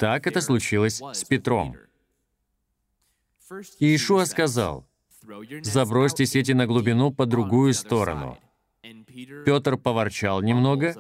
[0.01, 1.77] Так это случилось с Петром.
[3.79, 4.85] Иешуа сказал,
[5.63, 8.39] «Забросьте сети на глубину по другую сторону».
[9.45, 10.95] Петр поворчал немного,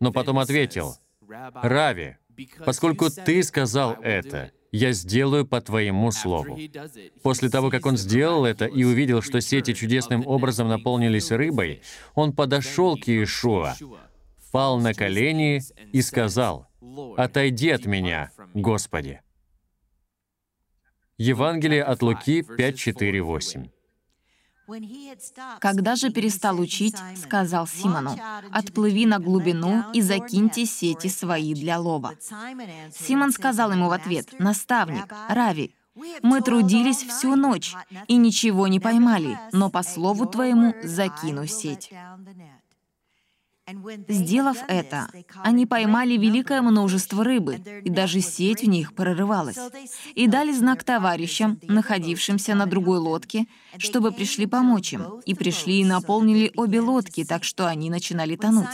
[0.00, 0.96] но потом ответил,
[1.28, 2.16] «Рави,
[2.64, 6.58] поскольку ты сказал это, я сделаю по твоему слову.
[7.22, 11.80] После того, как он сделал это и увидел, что сети чудесным образом наполнились рыбой,
[12.14, 13.76] он подошел к Иешуа,
[14.50, 15.62] пал на колени
[15.92, 16.66] и сказал,
[17.16, 19.20] «Отойди от меня, Господи».
[21.18, 23.68] Евангелие от Луки 5, 4, 8.
[25.60, 28.16] Когда же перестал учить, сказал Симону,
[28.50, 32.14] «Отплыви на глубину и закиньте сети свои для лова».
[32.92, 35.74] Симон сказал ему в ответ, «Наставник, Рави,
[36.22, 37.74] мы трудились всю ночь
[38.08, 41.92] и ничего не поймали, но по слову твоему закину сеть».
[44.08, 45.08] Сделав это,
[45.42, 49.56] они поймали великое множество рыбы, и даже сеть в них прорывалась,
[50.14, 53.46] и дали знак товарищам, находившимся на другой лодке,
[53.78, 58.68] чтобы пришли помочь им, и пришли и наполнили обе лодки, так что они начинали тонуть.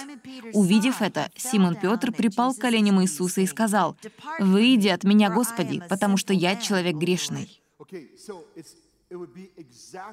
[0.55, 3.97] Увидев это, Симон Петр припал к коленям Иисуса и сказал,
[4.41, 7.63] «Выйди от меня, Господи, потому что я человек грешный».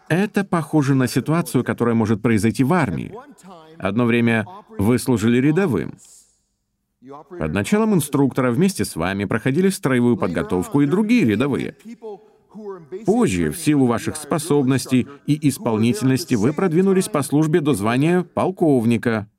[0.09, 3.13] Это похоже на ситуацию, которая может произойти в армии.
[3.79, 4.45] Одно время
[4.77, 5.97] вы служили рядовым.
[7.29, 11.75] Под началом инструктора вместе с вами проходили строевую подготовку и другие рядовые.
[13.05, 19.29] Позже, в силу ваших способностей и исполнительности, вы продвинулись по службе до звания полковника.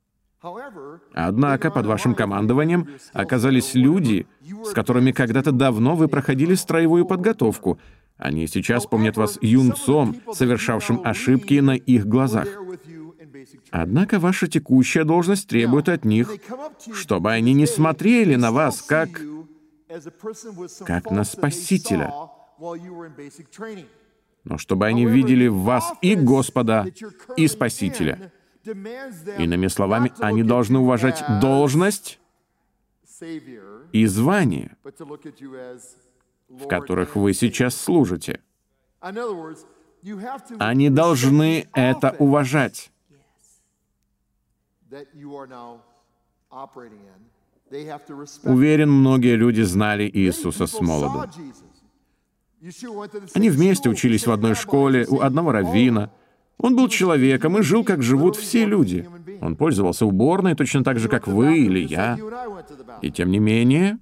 [1.15, 4.27] Однако под вашим командованием оказались люди,
[4.65, 7.79] с которыми когда-то давно вы проходили строевую подготовку—
[8.19, 12.49] они сейчас помнят вас юнцом, совершавшим ошибки на их глазах.
[13.71, 16.33] Однако ваша текущая должность требует от них,
[16.93, 19.21] чтобы они не смотрели на вас как,
[20.87, 22.13] как на Спасителя,
[24.45, 26.87] но чтобы они видели в вас и Господа,
[27.37, 28.33] и Спасителя.
[29.39, 32.21] Иными словами, они должны уважать должность
[33.93, 34.77] и звание,
[36.49, 38.41] в которых вы сейчас служите.
[40.59, 42.91] Они должны это уважать.
[48.45, 51.25] Уверен, многие люди знали Иисуса с молоду.
[53.35, 56.11] Они вместе учились в одной школе, у одного раввина.
[56.57, 59.09] Он был человеком и жил, как живут все люди.
[59.41, 62.19] Он пользовался уборной точно так же, как вы или я.
[63.01, 63.99] И тем не менее,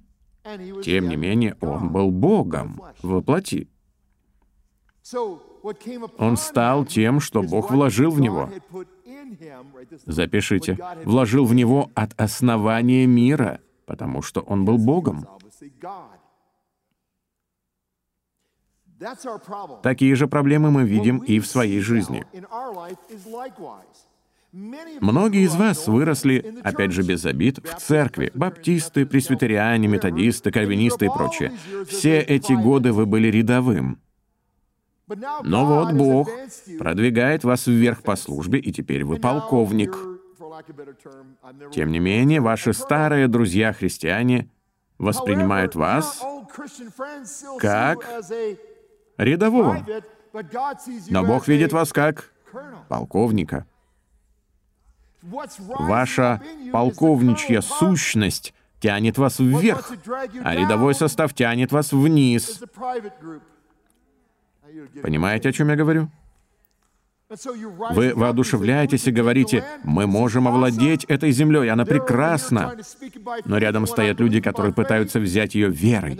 [0.83, 3.69] тем не менее, он был Богом во плоти.
[6.17, 8.49] Он стал тем, что Бог вложил в него.
[10.05, 10.77] Запишите.
[11.05, 15.25] Вложил в него от основания мира, потому что он был Богом.
[19.83, 22.25] Такие же проблемы мы видим и в своей жизни.
[25.01, 28.31] Многие из вас выросли, опять же без обид, в церкви.
[28.33, 31.53] Баптисты, пресвитериане, методисты, кальвинисты и прочее.
[31.87, 33.99] Все эти годы вы были рядовым.
[35.07, 36.29] Но вот Бог
[36.79, 39.95] продвигает вас вверх по службе, и теперь вы полковник.
[41.71, 44.49] Тем не менее, ваши старые друзья-христиане
[44.97, 46.21] воспринимают вас
[47.59, 47.99] как
[49.17, 49.85] рядового.
[51.09, 52.31] Но Бог видит вас как
[52.89, 53.65] полковника.
[55.21, 56.41] Ваша
[56.71, 59.91] полковничья сущность тянет вас вверх,
[60.43, 62.61] а рядовой состав тянет вас вниз.
[65.01, 66.09] Понимаете, о чем я говорю?
[67.91, 72.75] Вы воодушевляетесь и говорите, мы можем овладеть этой землей, она прекрасна.
[73.45, 76.19] Но рядом стоят люди, которые пытаются взять ее верой.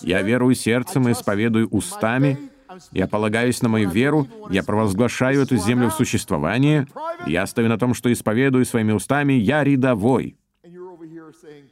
[0.00, 2.50] Я верую сердцем и исповедую устами,
[2.90, 6.86] Я полагаюсь на мою веру, я провозглашаю эту землю в существование,
[7.26, 10.38] я стою на том, что исповедую своими устами, я рядовой.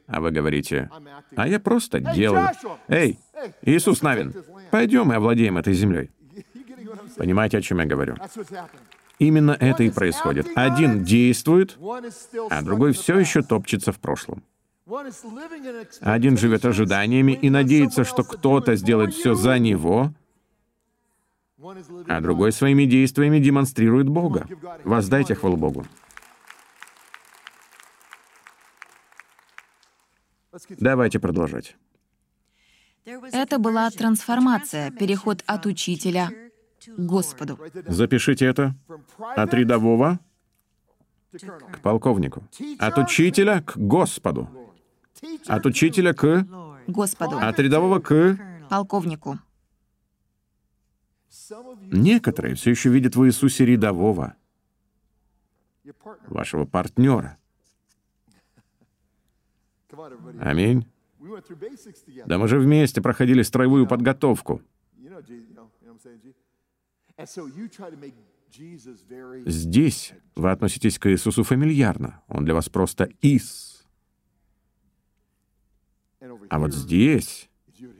[0.06, 0.90] А вы говорите,
[1.36, 2.48] а я просто делаю.
[2.88, 3.18] Эй,
[3.62, 4.34] Иисус Навин,
[4.70, 6.11] пойдем и овладеем этой землей.
[7.16, 8.16] Понимаете, о чем я говорю?
[9.18, 10.49] Именно это и происходит.
[10.55, 11.78] Один действует,
[12.51, 14.43] а другой все еще топчется в прошлом.
[16.01, 20.12] Один живет ожиданиями и надеется, что кто-то сделает все за него,
[22.09, 24.47] а другой своими действиями демонстрирует Бога.
[24.84, 25.86] Воздайте хвалу Богу.
[30.70, 31.76] Давайте продолжать.
[33.05, 36.30] Это была трансформация, переход от учителя
[36.84, 37.59] к Господу.
[37.86, 38.74] Запишите это.
[39.18, 40.18] От рядового
[41.72, 42.42] к полковнику.
[42.78, 44.48] От учителя к Господу.
[45.46, 46.46] От учителя к...
[46.86, 47.38] Господу.
[47.38, 48.38] От рядового к...
[48.68, 49.38] Полковнику.
[51.80, 54.34] Некоторые все еще видят в Иисусе рядового,
[56.28, 57.38] вашего партнера.
[60.40, 60.86] Аминь.
[62.26, 64.62] Да мы же вместе проходили строевую подготовку.
[69.46, 72.22] Здесь вы относитесь к Иисусу фамильярно.
[72.28, 73.86] Он для вас просто Ис.
[76.48, 77.48] А вот здесь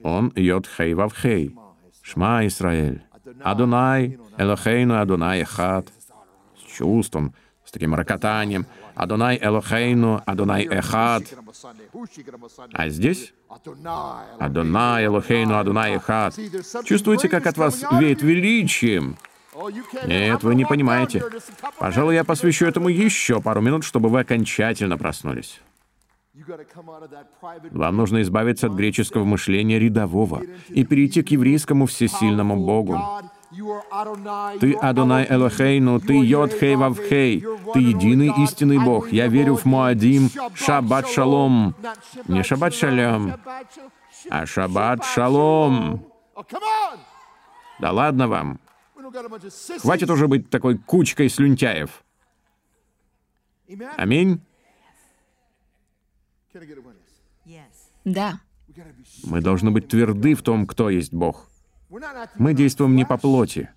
[0.03, 1.55] он Йод Хей Вав Хей.
[2.03, 3.03] Шма Исраэль.
[3.43, 5.93] Адонай, Элохейну, Адонай Эхад.
[6.57, 7.35] С чувством,
[7.71, 8.67] с таким рокотанием.
[8.97, 11.23] Адонай Элохейну, Адонай Эхад.
[12.73, 13.33] А здесь?
[14.41, 16.35] Адонай Элохейну, Адонай Эхад.
[16.85, 19.17] Чувствуете, как от вас веет величием?
[20.05, 21.23] Нет, вы не понимаете.
[21.79, 25.61] Пожалуй, я посвящу этому еще пару минут, чтобы вы окончательно проснулись.
[27.71, 32.99] Вам нужно избавиться от греческого мышления рядового и перейти к еврейскому всесильному Богу.
[34.61, 37.45] Ты Адонай Элохейну, ты Йод Хей Вавхей,
[37.75, 39.11] ты единый истинный Бог.
[39.11, 41.75] Я верю в Моадим, Шаббат Шалом.
[42.29, 43.35] Не Шаббат Шалом,
[44.31, 46.07] а Шаббат Шалом.
[47.81, 48.61] Да ладно вам.
[49.81, 52.05] Хватит уже быть такой кучкой слюнтяев.
[53.97, 54.41] Аминь.
[58.05, 58.41] Да.
[59.25, 61.50] Мы должны быть тверды в том, кто есть Бог.
[62.37, 63.71] Мы действуем не по плоти.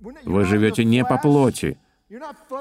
[0.00, 1.78] Вы живете не по плоти.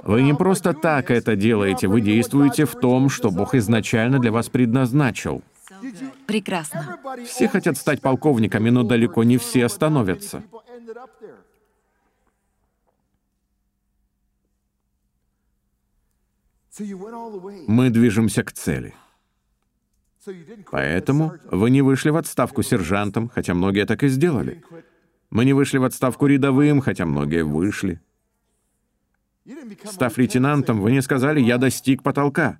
[0.04, 4.50] Вы не просто так это делаете, вы действуете в том, что Бог изначально для вас
[4.50, 5.42] предназначил.
[6.26, 7.00] Прекрасно.
[7.26, 10.44] Все хотят стать полковниками, но далеко не все становятся.
[17.68, 18.94] Мы движемся к цели.
[20.72, 24.64] Поэтому вы не вышли в отставку сержантом, хотя многие так и сделали.
[25.30, 28.02] Мы не вышли в отставку рядовым, хотя многие вышли.
[29.86, 32.60] Став лейтенантом, вы не сказали «я достиг потолка».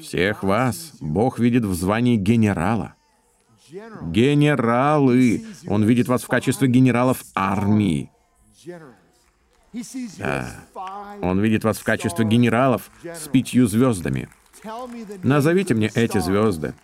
[0.00, 2.94] Всех вас Бог видит в звании генерала.
[4.02, 5.44] Генералы!
[5.66, 8.10] Он видит вас в качестве генералов армии.
[10.18, 10.48] Да.
[11.22, 14.28] Он видит вас в качестве генералов с пятью звездами.
[15.22, 16.74] Назовите мне эти звезды.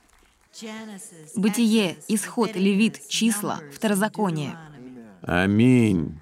[1.35, 4.57] Бытие, исход, левит, числа, второзаконие.
[5.23, 6.21] Аминь.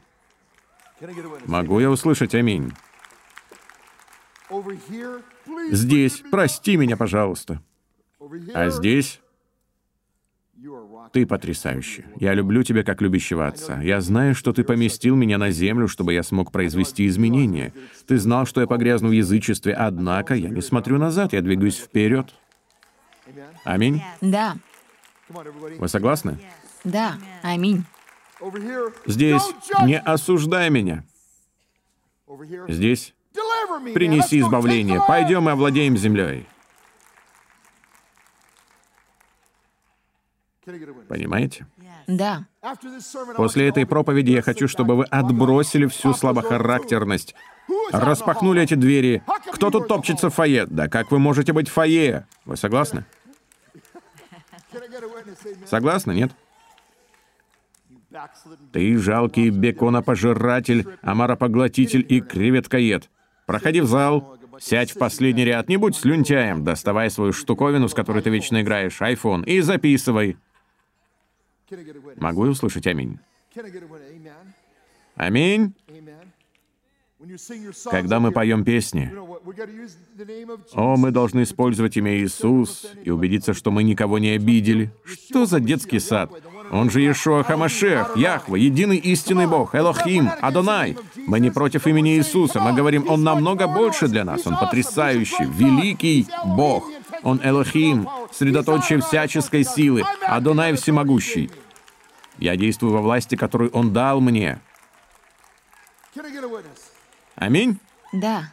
[1.47, 2.73] Могу я услышать аминь?
[5.71, 7.63] Здесь, прости меня, пожалуйста.
[8.55, 9.21] А здесь
[11.13, 12.05] ты потрясающий.
[12.19, 13.81] Я люблю тебя как любящего отца.
[13.81, 17.73] Я знаю, что ты поместил меня на землю, чтобы я смог произвести изменения.
[18.07, 22.35] Ты знал, что я погрязну в язычестве, однако я не смотрю назад, я двигаюсь вперед.
[23.65, 24.03] Аминь?
[24.21, 24.57] Да.
[25.29, 26.39] Вы согласны?
[26.85, 27.15] Да.
[27.43, 27.85] Аминь.
[29.07, 29.43] Здесь
[29.83, 31.05] не осуждай меня.
[32.69, 33.15] Здесь
[33.95, 35.01] принеси избавление.
[35.07, 36.47] Пойдем и овладеем землей.
[41.09, 41.67] Понимаете?
[42.07, 42.47] Да.
[43.37, 47.35] После этой проповеди я хочу, чтобы вы отбросили всю слабохарактерность,
[47.93, 49.23] распахнули эти двери.
[49.53, 50.67] Кто тут топчется в фойе?
[50.67, 52.27] Да как вы можете быть в фойе?
[52.45, 53.05] Вы согласны?
[55.67, 56.33] Согласны, нет?
[58.73, 63.09] Ты жалкий беконопожиратель, омаропоглотитель и креветкоед.
[63.47, 68.23] Проходи в зал, сядь в последний ряд, не будь слюнтяем, доставай свою штуковину, с которой
[68.23, 70.37] ты вечно играешь, iPhone, и записывай.
[72.17, 72.87] Могу я услышать?
[72.87, 73.19] Аминь?
[75.17, 75.75] Аминь.
[77.91, 79.13] Когда мы поем песни,
[80.73, 84.91] о, мы должны использовать имя Иисус и убедиться, что мы никого не обидели.
[85.05, 86.33] Что за детский сад?
[86.71, 90.97] Он же Иешуа Хамашех, Яхва, единый истинный Бог, Элохим, Адонай.
[91.27, 94.47] Мы не против имени Иисуса, мы говорим, Он намного больше для нас.
[94.47, 96.89] Он потрясающий, великий Бог.
[97.23, 101.51] Он Элохим, средоточие всяческой силы, Адонай всемогущий.
[102.41, 104.61] Я действую во власти, которую Он дал мне.
[107.37, 107.79] Аминь?
[108.13, 108.53] Да.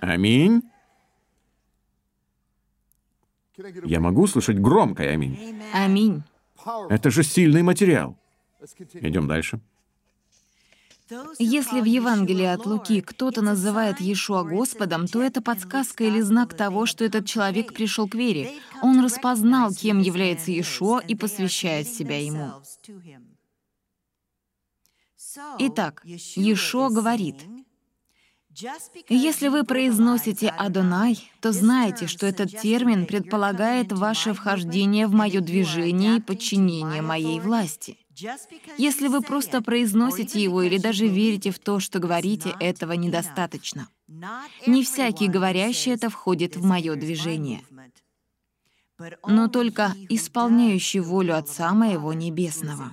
[0.00, 0.62] Аминь.
[3.84, 5.62] Я могу слышать громкое аминь.
[5.72, 6.22] Аминь.
[6.88, 8.16] Это же сильный материал.
[8.94, 9.60] Идем дальше.
[11.38, 16.86] Если в Евангелии от Луки кто-то называет Иешуа Господом, то это подсказка или знак того,
[16.86, 18.52] что этот человек пришел к вере.
[18.82, 22.52] Он распознал, кем является Иешуа и посвящает себя ему.
[25.58, 27.36] Итак, Иешуа говорит,
[29.08, 36.18] если вы произносите «Адонай», то знаете, что этот термин предполагает ваше вхождение в мое движение
[36.18, 37.98] и подчинение моей власти.
[38.78, 43.88] Если вы просто произносите его или даже верите в то, что говорите, этого недостаточно.
[44.66, 47.62] Не всякий говорящий это входит в мое движение,
[49.26, 52.92] но только исполняющий волю Отца моего Небесного.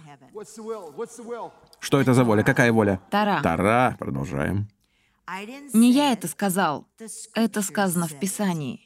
[1.79, 2.43] Что это за воля?
[2.43, 3.01] Какая воля?
[3.11, 3.41] Тара.
[3.43, 3.95] Тара.
[3.99, 4.67] Продолжаем.
[5.73, 6.87] Не я это сказал,
[7.33, 8.81] это сказано в Писании.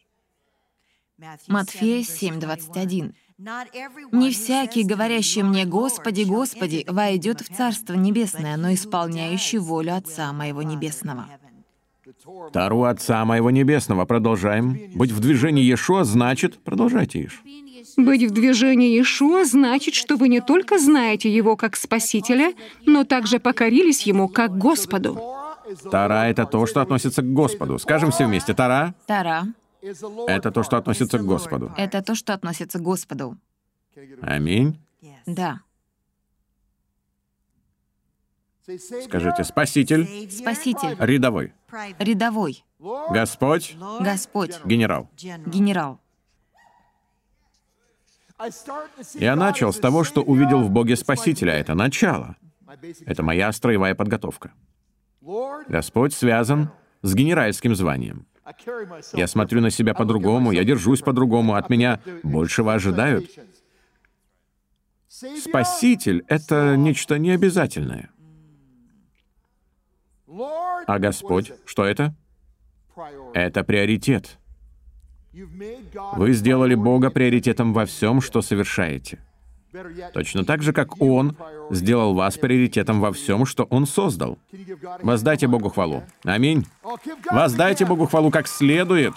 [1.48, 3.14] Матфея 7:21.
[3.38, 10.64] Не всякий, говорящий мне «Господи, Господи», войдет в Царство Небесное, но исполняющий волю Отца Моего
[10.64, 11.28] Небесного.
[12.54, 14.06] Тару Отца Моего Небесного.
[14.06, 14.80] Продолжаем.
[14.96, 16.60] Быть в движении Иешуа значит...
[16.60, 17.44] Продолжайте, Иш.
[17.98, 22.54] Быть в движении Иешуа значит, что вы не только знаете Его как Спасителя,
[22.86, 25.20] но также покорились Ему как Господу.
[25.92, 27.80] Тара— это то, что относится к Господу.
[27.80, 28.54] Скажем все вместе.
[28.54, 29.48] Тара Тара—
[30.28, 33.38] это то, что относится к Господу.— это то, что относится к Господу.
[34.22, 34.80] Аминь.
[35.26, 35.62] Да.
[38.64, 41.54] Скажите, Спаситель, Спаситель, рядовой,
[42.00, 45.08] рядовой, Господь, Господь, генерал.
[45.14, 46.00] генерал.
[49.14, 51.54] Я начал с того, что увидел в Боге Спасителя.
[51.54, 52.36] Это начало.
[53.06, 54.52] Это моя строевая подготовка.
[55.68, 56.72] Господь связан
[57.02, 58.26] с генеральским званием.
[59.14, 63.30] Я смотрю на себя по-другому, я держусь по-другому, от меня большего ожидают.
[65.08, 68.10] Спаситель— это нечто необязательное.
[70.88, 72.14] А Господь, что это?
[73.34, 74.38] Это приоритет.
[75.34, 79.20] Вы сделали Бога приоритетом во всем, что совершаете.
[80.14, 81.36] Точно так же, как Он
[81.72, 84.38] сделал вас приоритетом во всем, что Он создал.
[85.02, 86.04] Воздайте Богу хвалу.
[86.24, 86.66] Аминь.
[87.32, 89.14] Воздайте Богу хвалу как следует.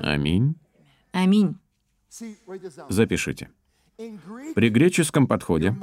[0.00, 0.56] Аминь.
[1.12, 1.56] Аминь.
[2.88, 3.50] Запишите.
[4.54, 5.76] При греческом подходе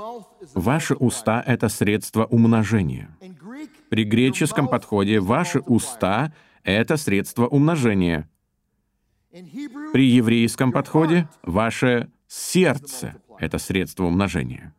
[0.54, 3.16] ваши уста— это средство умножения.
[3.90, 6.34] При греческом подходе ваши уста—
[6.64, 8.30] это средство умножения.
[9.32, 14.74] При еврейском подходе ваше сердце— это средство умножения.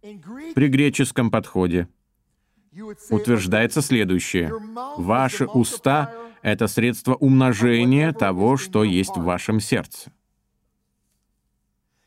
[0.00, 1.88] При греческом подходе
[3.10, 4.50] утверждается следующее.
[4.96, 6.12] Ваши уста—
[6.42, 10.10] это средство умножения того, что есть в вашем сердце.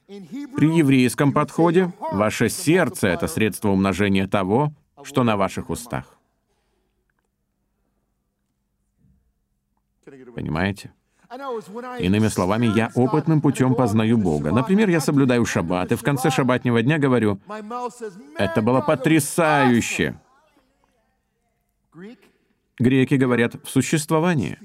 [0.07, 6.16] При еврейском подходе ваше сердце— это средство умножения того, что на ваших устах.
[10.38, 10.93] Понимаете?
[11.99, 14.51] Иными словами, я опытным путем познаю Бога.
[14.51, 17.39] Например, я соблюдаю шаббат, и в конце шаббатнего дня говорю,
[18.38, 20.19] это было потрясающе.
[22.77, 24.59] Греки говорят в существовании.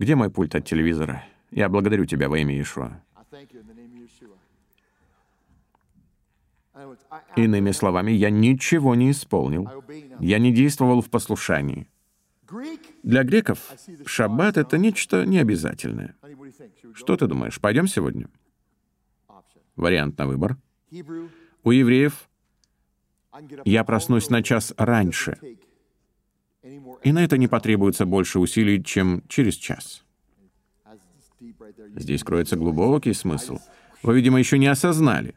[0.00, 1.24] Где мой пульт от телевизора?
[1.52, 3.00] Я благодарю тебя во имя Иешуа.
[7.36, 9.70] Иными словами, я ничего не исполнил.
[10.18, 11.86] Я не действовал в послушании.
[13.02, 13.72] Для греков
[14.06, 16.16] шаббат— это нечто необязательное.
[16.94, 18.28] Что ты думаешь, пойдем сегодня?
[19.76, 20.56] Вариант на выбор.
[21.62, 22.28] У евреев
[23.64, 25.38] я проснусь на час раньше,
[27.02, 30.04] и на это не потребуется больше усилий, чем через час.
[31.94, 33.58] Здесь кроется глубокий смысл.
[34.02, 35.34] Вы, видимо, еще не осознали.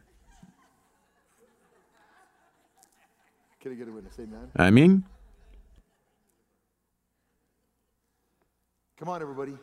[4.54, 5.04] Аминь.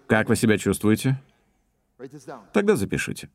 [0.06, 1.20] Как вы себя чувствуете?
[2.52, 3.28] Тогда запишите.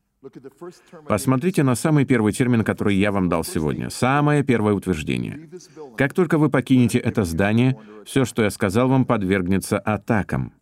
[1.06, 3.90] Посмотрите на самый первый термин, который я вам дал сегодня.
[3.90, 5.50] Самое первое утверждение.
[5.96, 10.52] Как только вы покинете это здание, все, что я сказал вам, подвергнется атакам.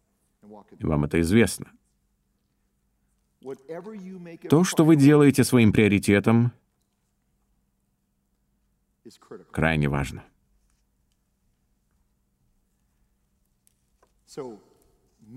[0.79, 1.67] И вам это известно.
[4.49, 6.53] То, что вы делаете своим приоритетом,
[9.51, 10.25] крайне важно.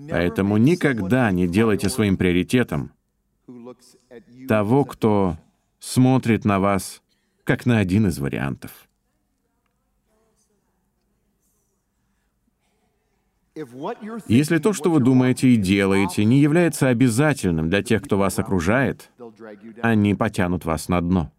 [0.10, 2.92] Поэтому никогда не делайте своим приоритетом
[4.48, 5.38] того, кто
[5.80, 7.02] смотрит на вас
[7.44, 8.72] как на один из вариантов.
[14.28, 19.10] Если то, что вы думаете и делаете, не является обязательным для тех, кто вас окружает,
[19.82, 21.32] они потянут вас на дно.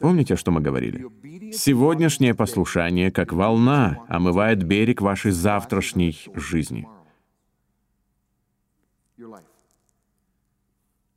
[0.00, 1.06] Помните, что мы говорили?
[1.52, 6.88] Сегодняшнее послушание, как волна, омывает берег вашей завтрашней жизни.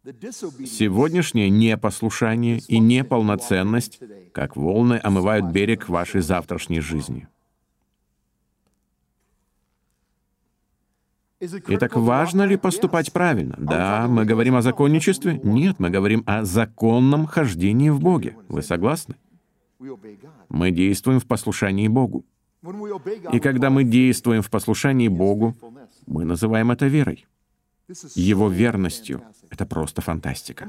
[0.04, 4.00] Сегодняшнее непослушание и неполноценность,
[4.34, 7.28] как волны, омывают берег вашей завтрашней жизни.
[11.42, 13.56] Итак, важно ли поступать правильно?
[13.58, 15.40] Да, мы говорим о законничестве?
[15.44, 18.38] Нет, мы говорим о законном хождении в Боге.
[18.48, 19.16] Вы согласны?
[20.50, 22.26] Мы действуем в послушании Богу.
[23.34, 25.58] И когда мы действуем в послушании Богу,
[26.06, 27.26] мы называем это верой
[28.16, 29.22] его верностью.
[29.50, 30.68] Это просто фантастика.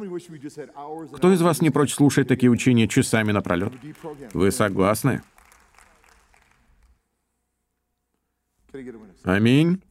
[1.12, 3.73] Кто из вас не прочь слушать такие учения часами напролет?
[4.32, 5.23] Вы согласны?
[9.23, 9.82] Аминь.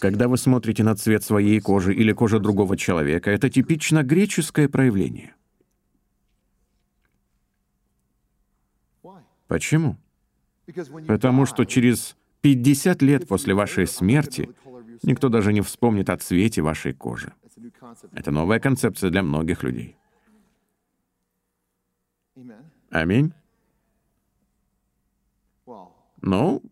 [0.00, 5.34] Когда вы смотрите на цвет своей кожи или кожи другого человека, это типично греческое проявление.
[9.48, 9.96] Почему?
[11.06, 14.50] Потому что через 50 лет после вашей смерти
[15.02, 17.32] никто даже не вспомнит о цвете вашей кожи.
[18.12, 19.96] Это новая концепция для многих людей.
[22.90, 23.32] Аминь.
[26.20, 26.62] Ну,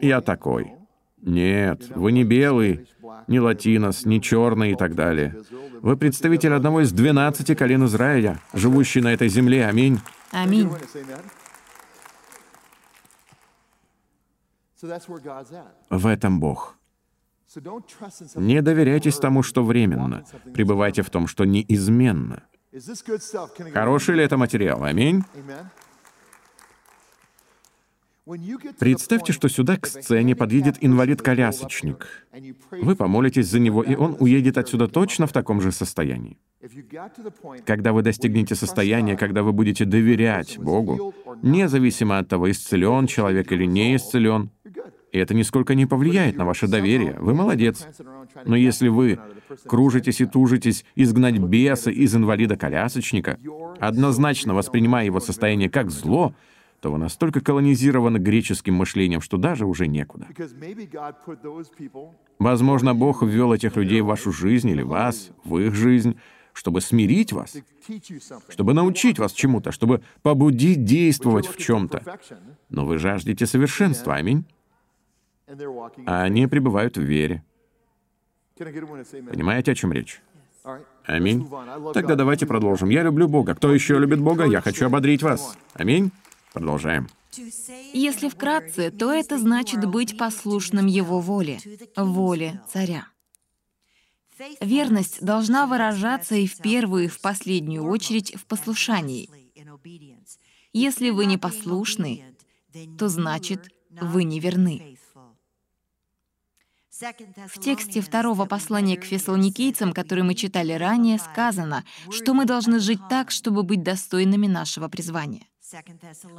[0.00, 0.81] я такой.
[1.22, 2.88] Нет, вы не белый,
[3.28, 5.36] не латинос, не черный и так далее.
[5.80, 9.66] Вы представитель одного из двенадцати колен Израиля, живущий на этой земле.
[9.66, 10.00] Аминь.
[10.32, 10.68] Аминь.
[15.90, 16.76] В этом Бог.
[18.34, 20.24] Не доверяйтесь тому, что временно.
[20.54, 22.42] Пребывайте в том, что неизменно.
[23.72, 24.82] Хороший ли это материал?
[24.82, 25.22] Аминь.
[28.78, 32.06] Представьте, что сюда к сцене подъедет инвалид-колясочник.
[32.70, 36.38] Вы помолитесь за него, и он уедет отсюда точно в таком же состоянии.
[37.66, 41.12] Когда вы достигнете состояния, когда вы будете доверять Богу,
[41.42, 44.50] независимо от того, исцелен человек или не исцелен,
[45.10, 47.86] и это нисколько не повлияет на ваше доверие, вы молодец.
[48.46, 49.18] Но если вы
[49.66, 53.38] кружитесь и тужитесь изгнать беса из инвалида-колясочника,
[53.80, 56.34] однозначно воспринимая его состояние как зло,
[56.90, 60.26] вы настолько колонизированы греческим мышлением, что даже уже некуда.
[62.38, 66.18] Возможно, Бог ввел этих людей в вашу жизнь или вас, в их жизнь,
[66.52, 67.56] чтобы смирить вас,
[68.48, 72.02] чтобы научить вас чему-то, чтобы побудить действовать в чем-то.
[72.68, 74.44] Но вы жаждете совершенства, аминь.
[76.06, 77.42] А они пребывают в вере.
[78.58, 80.20] Понимаете, о чем речь?
[81.04, 81.48] Аминь.
[81.94, 82.88] Тогда давайте продолжим.
[82.88, 83.54] Я люблю Бога.
[83.54, 84.44] Кто еще любит Бога?
[84.44, 85.56] Я хочу ободрить вас.
[85.74, 86.12] Аминь.
[86.52, 87.08] Продолжаем.
[87.94, 91.58] Если вкратце, то это значит быть послушным Его воле,
[91.96, 93.06] воле царя.
[94.60, 99.30] Верность должна выражаться и в первую, и в последнюю очередь в послушании.
[100.72, 102.34] Если вы не послушны,
[102.98, 104.98] то значит, вы не верны.
[107.48, 113.00] В тексте второго послания к фессалоникийцам, который мы читали ранее, сказано, что мы должны жить
[113.08, 115.46] так, чтобы быть достойными нашего призвания.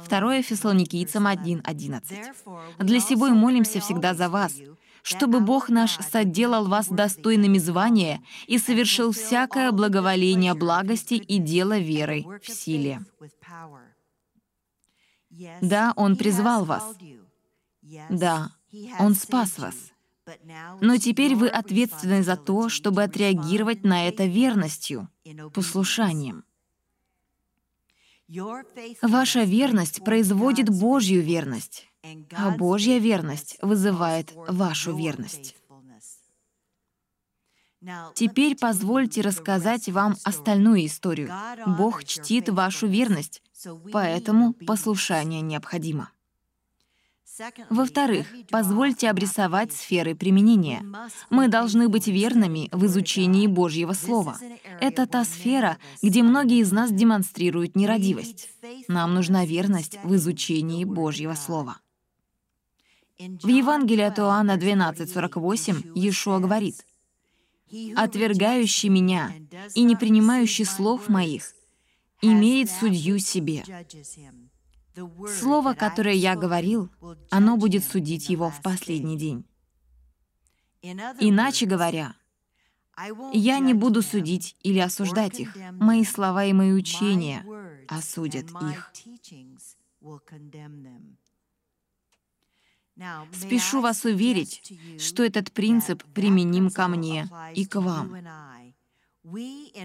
[0.04, 2.84] Второе Фессалоникийцам 1.11.
[2.84, 4.54] «Для сего и молимся всегда за вас,
[5.02, 12.26] чтобы Бог наш соделал вас достойными звания и совершил всякое благоволение благости и дело верой
[12.42, 13.00] в силе».
[15.60, 16.96] Да, Он призвал вас.
[18.08, 18.50] Да,
[18.98, 19.74] Он спас вас.
[20.80, 25.08] Но теперь вы ответственны за то, чтобы отреагировать на это верностью,
[25.52, 26.44] послушанием.
[29.02, 31.90] Ваша верность производит Божью верность,
[32.32, 35.56] а Божья верность вызывает вашу верность.
[38.14, 41.30] Теперь позвольте рассказать вам остальную историю.
[41.66, 43.42] Бог чтит вашу верность,
[43.92, 46.10] поэтому послушание необходимо.
[47.70, 50.84] Во-вторых, позвольте обрисовать сферы применения.
[51.30, 54.38] Мы должны быть верными в изучении Божьего Слова.
[54.80, 58.48] Это та сфера, где многие из нас демонстрируют нерадивость.
[58.88, 61.78] Нам нужна верность в изучении Божьего Слова.
[63.18, 66.84] В Евангелии от Иоанна 12.48 Иешуа говорит,
[67.96, 69.32] «Отвергающий меня
[69.74, 71.52] и не принимающий слов моих
[72.20, 73.64] имеет судью себе».
[75.40, 76.90] Слово, которое я говорил,
[77.30, 79.44] оно будет судить его в последний день.
[81.20, 82.14] Иначе говоря,
[83.32, 85.56] я не буду судить или осуждать их.
[85.72, 87.44] Мои слова и мои учения
[87.88, 88.92] осудят их.
[93.32, 98.14] Спешу вас уверить, что этот принцип применим ко мне и к вам.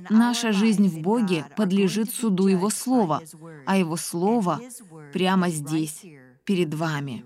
[0.09, 3.21] Наша жизнь в Боге подлежит суду Его Слова,
[3.65, 4.59] а Его Слово
[5.13, 6.03] прямо здесь,
[6.45, 7.25] перед вами.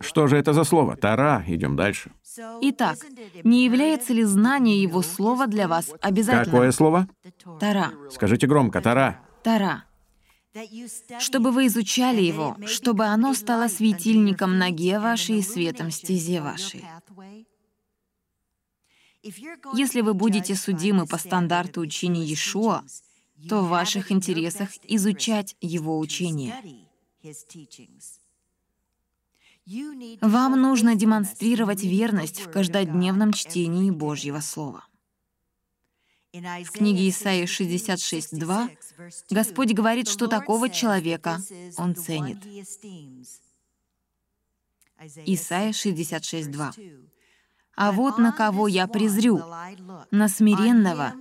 [0.00, 0.96] Что же это за слово?
[0.96, 1.44] Тара.
[1.46, 2.12] Идем дальше.
[2.62, 2.98] Итак,
[3.44, 6.44] не является ли знание Его Слова для вас обязательным?
[6.44, 7.08] Какое слово?
[7.60, 7.92] Тара.
[8.10, 8.80] Скажите громко.
[8.80, 9.20] Тара.
[9.42, 9.84] Тара.
[11.18, 16.84] Чтобы вы изучали его, чтобы оно стало светильником ноге вашей и светом стезе вашей.
[19.74, 22.84] Если вы будете судимы по стандарту учения Иешуа,
[23.48, 26.54] то в ваших интересах изучать его учение.
[30.20, 34.86] Вам нужно демонстрировать верность в каждодневном чтении Божьего Слова.
[36.32, 38.76] В книге Исаии 66.2
[39.30, 41.40] Господь говорит, что такого человека
[41.78, 42.38] Он ценит.
[45.24, 47.15] Исайя 66.2.
[47.76, 49.42] А вот на кого я презрю,
[50.10, 51.12] на смиренного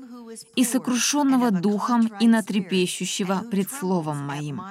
[0.56, 4.61] и сокрушенного духом и на трепещущего пред словом моим.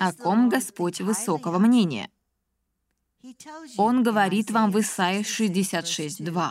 [0.00, 2.10] О ком Господь высокого мнения?
[3.76, 6.50] Он говорит вам в Исаии 66.2.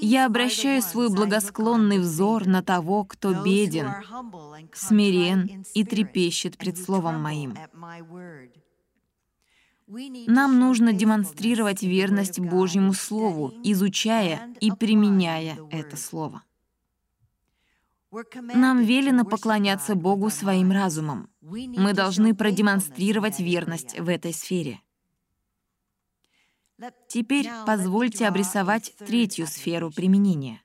[0.00, 3.90] «Я обращаю свой благосклонный взор на того, кто беден,
[4.72, 7.54] смирен и трепещет пред словом моим».
[9.86, 16.42] Нам нужно демонстрировать верность Божьему Слову, изучая и применяя это Слово.
[18.54, 21.28] Нам велено поклоняться Богу своим разумом.
[21.40, 24.80] Мы должны продемонстрировать верность в этой сфере.
[27.08, 30.63] Теперь позвольте обрисовать третью сферу применения.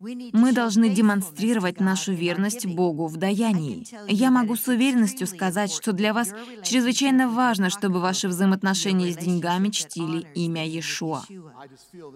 [0.00, 3.84] Мы должны демонстрировать нашу верность Богу в даянии.
[4.06, 9.70] Я могу с уверенностью сказать, что для вас чрезвычайно важно, чтобы ваши взаимоотношения с деньгами
[9.70, 11.24] чтили имя Иешуа.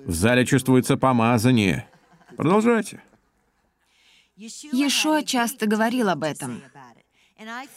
[0.06, 1.88] В зале чувствуется помазание.
[2.36, 3.02] Продолжайте.
[4.36, 6.62] Иешуа часто говорил об этом.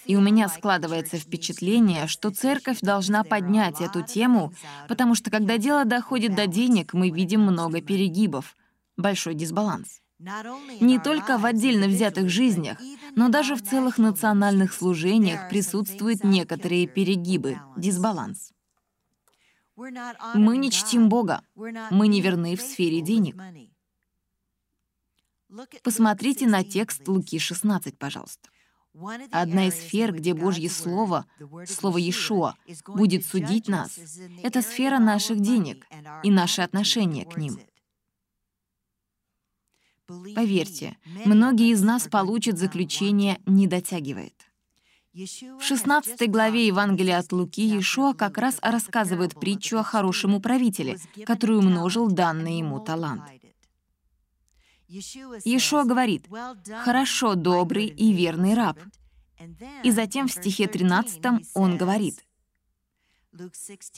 [0.06, 4.54] И у меня складывается впечатление, что церковь должна поднять эту тему,
[4.88, 8.56] потому что когда дело доходит до денег, мы видим много перегибов—
[8.98, 10.02] большой дисбаланс.
[10.20, 12.78] Не только в отдельно взятых жизнях,
[13.16, 18.52] но даже в целых национальных служениях присутствуют некоторые перегибы, дисбаланс.
[19.76, 23.36] Мы не чтим Бога, мы не верны в сфере денег.
[25.84, 28.50] Посмотрите на текст Луки 16, пожалуйста.
[29.32, 31.26] Одна из сфер, где Божье Слово,
[31.68, 32.56] Слово Иешуа,
[32.88, 34.00] будет судить нас,
[34.42, 35.86] это сфера наших денег
[36.24, 37.60] и наши отношения к ним—
[40.08, 44.34] Поверьте, многие из нас получат заключение «не дотягивает».
[45.14, 51.58] В 16 главе Евангелия от Луки Иешуа как раз рассказывает притчу о хорошем управителе, который
[51.58, 53.24] умножил данный ему талант.
[54.88, 56.28] Иешуа говорит,
[56.84, 58.78] «Хорошо, добрый и верный раб».
[59.84, 61.22] И затем в стихе 13
[61.54, 62.26] он говорит,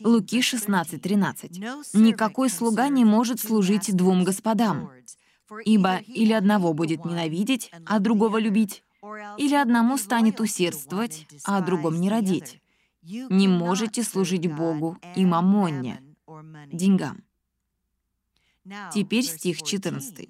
[0.01, 1.93] Луки 16:13.
[1.93, 4.91] «Никакой слуга не может служить двум господам,
[5.65, 8.83] Ибо или одного будет ненавидеть, а другого любить,
[9.37, 12.61] или одному станет усердствовать, а другом не родить.
[13.01, 16.03] Не можете служить Богу и мамонне,
[16.71, 17.23] деньгам.
[18.93, 20.29] Теперь стих 14.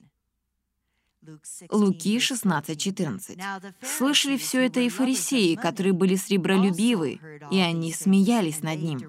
[1.71, 3.73] Луки 16:14.
[3.81, 7.19] Слышали все это и фарисеи, которые были сребролюбивы,
[7.51, 8.99] и они смеялись над ним.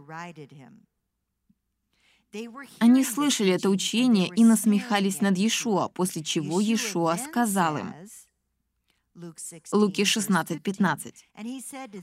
[2.78, 7.94] Они слышали это учение и насмехались над Иешуа, после чего Иешуа сказал им,
[9.72, 11.14] Луки 16:15.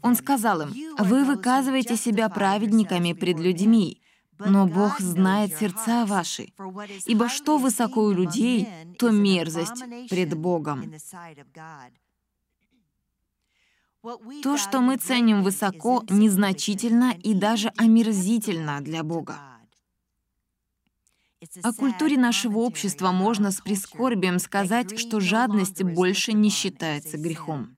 [0.02, 4.02] Он сказал им, «Вы выказываете себя праведниками пред людьми,
[4.40, 6.52] но Бог знает сердца ваши,
[7.06, 8.68] ибо что высоко у людей,
[9.00, 10.92] то мерзость пред Богом».
[14.44, 19.55] То, что мы ценим высоко, незначительно и даже омерзительно для Бога.
[21.64, 27.78] О культуре нашего общества можно с прискорбием сказать, что жадность больше не считается грехом.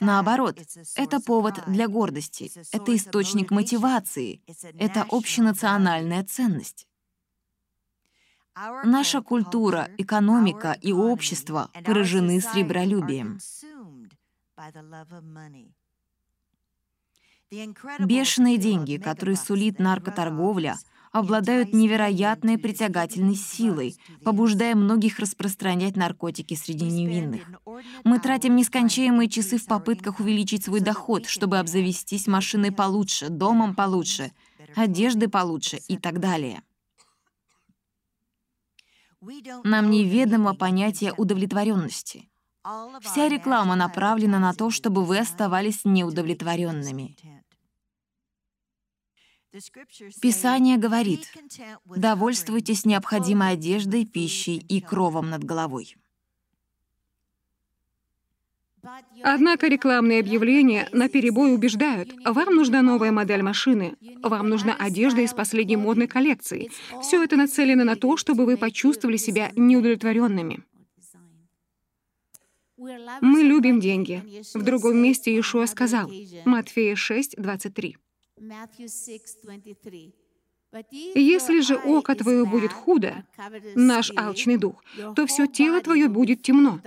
[0.00, 0.58] Наоборот,
[0.94, 4.40] это повод для гордости, это источник мотивации,
[4.78, 6.86] это общенациональная ценность.
[8.84, 13.38] Наша культура, экономика и общество поражены сребролюбием.
[17.98, 20.78] Бешеные деньги, которые сулит наркоторговля,
[21.18, 27.42] обладают невероятной притягательной силой, побуждая многих распространять наркотики среди невинных.
[28.04, 34.32] Мы тратим нескончаемые часы в попытках увеличить свой доход, чтобы обзавестись машиной получше, домом получше,
[34.74, 36.62] одеждой получше и так далее.
[39.64, 42.28] Нам неведомо понятие удовлетворенности.
[43.00, 47.16] Вся реклама направлена на то, чтобы вы оставались неудовлетворенными.
[50.20, 51.32] Писание говорит,
[51.84, 55.96] «Довольствуйтесь необходимой одеждой, пищей и кровом над головой».
[59.22, 65.32] Однако рекламные объявления на перебой убеждают, вам нужна новая модель машины, вам нужна одежда из
[65.32, 66.70] последней модной коллекции.
[67.02, 70.62] Все это нацелено на то, чтобы вы почувствовали себя неудовлетворенными.
[72.76, 74.22] Мы любим деньги.
[74.54, 76.10] В другом месте Иешуа сказал,
[76.44, 77.96] Матфея 6, 23.
[81.14, 83.24] Если же око твое будет худо,
[83.74, 84.82] наш алчный дух,
[85.14, 86.80] то все тело твое будет темно.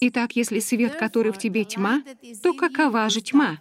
[0.00, 2.02] Итак, если свет, который в тебе тьма,
[2.42, 3.58] то какова же тьма?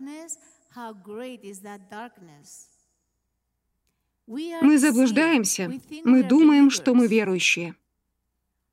[4.27, 5.71] Мы заблуждаемся,
[6.03, 7.75] мы думаем, что мы верующие.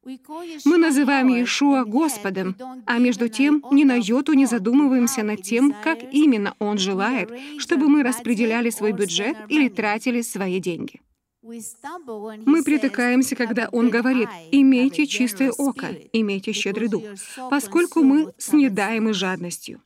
[0.04, 2.56] Мы называем Иешуа Господом,
[2.86, 7.88] а между тем ни на йоту не задумываемся над тем, как именно Он желает, чтобы
[7.88, 11.00] мы распределяли свой бюджет или тратили свои деньги.
[11.42, 17.02] Мы притыкаемся, когда Он говорит «имейте чистое око, имейте щедрый дух»,
[17.50, 19.82] поскольку мы снедаемы жадностью.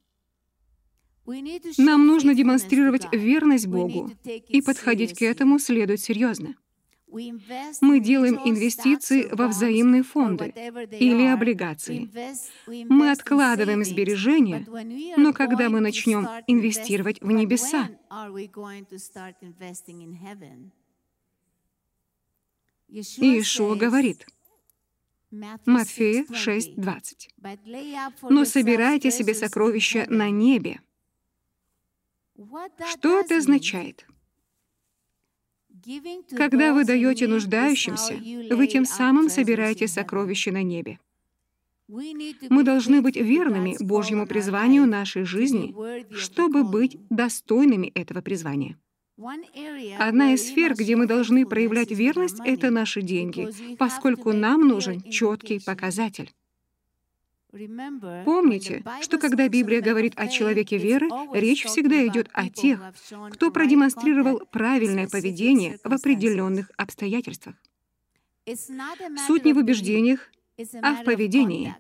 [1.79, 6.55] Нам нужно демонстрировать верность Богу, и подходить к этому следует серьезно.
[7.81, 10.53] Мы делаем инвестиции во взаимные фонды
[10.91, 12.11] или облигации.
[12.67, 14.67] Мы откладываем сбережения,
[15.17, 17.89] но когда мы начнем инвестировать в небеса?
[22.89, 24.27] Иешуа говорит,
[25.67, 27.29] Матфея 6:20.
[28.31, 30.81] «Но собирайте себе сокровища на небе».
[32.91, 34.07] Что это означает?
[36.37, 38.15] Когда вы даете нуждающимся,
[38.55, 40.99] вы тем самым собираете сокровища на небе.
[41.89, 45.75] Мы должны быть верными Божьему призванию нашей жизни,
[46.15, 48.79] чтобы быть достойными этого призвания.
[49.99, 55.61] Одна из сфер, где мы должны проявлять верность, это наши деньги, поскольку нам нужен четкий
[55.61, 56.33] показатель.
[58.25, 62.81] Помните, что когда Библия говорит о человеке веры, речь всегда идет о тех,
[63.31, 67.55] кто продемонстрировал правильное поведение в определенных обстоятельствах.
[69.27, 70.31] Суть не в убеждениях,
[70.83, 71.77] а в поведении.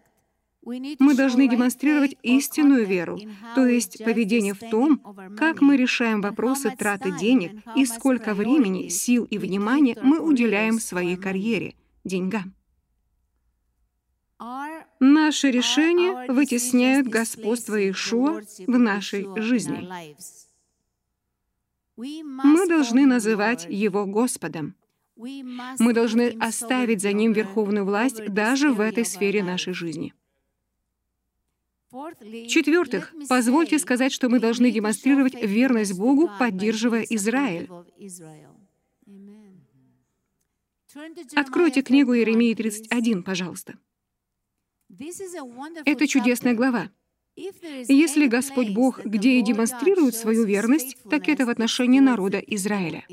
[0.65, 3.19] Мы должны демонстрировать истинную веру,
[3.55, 4.99] то есть поведение в том,
[5.37, 11.17] как мы решаем вопросы траты денег и сколько времени, сил и внимания мы уделяем своей
[11.17, 11.75] карьере,
[12.05, 12.55] деньгам.
[15.07, 19.87] Наши решения вытесняют господство Иешуа в нашей жизни.
[21.95, 24.75] Мы должны называть Его Господом.
[25.15, 30.15] Мы должны оставить за Ним верховную власть даже в этой сфере нашей жизни.
[31.93, 37.69] В-четвертых, позвольте сказать, что мы должны демонстрировать верность Богу, поддерживая Израиль.
[41.35, 43.75] Откройте книгу Иеремии 31, пожалуйста.
[45.85, 46.91] Это чудесная глава.
[47.37, 53.05] Если Господь Бог где и демонстрирует свою верность, так это в отношении народа Израиля.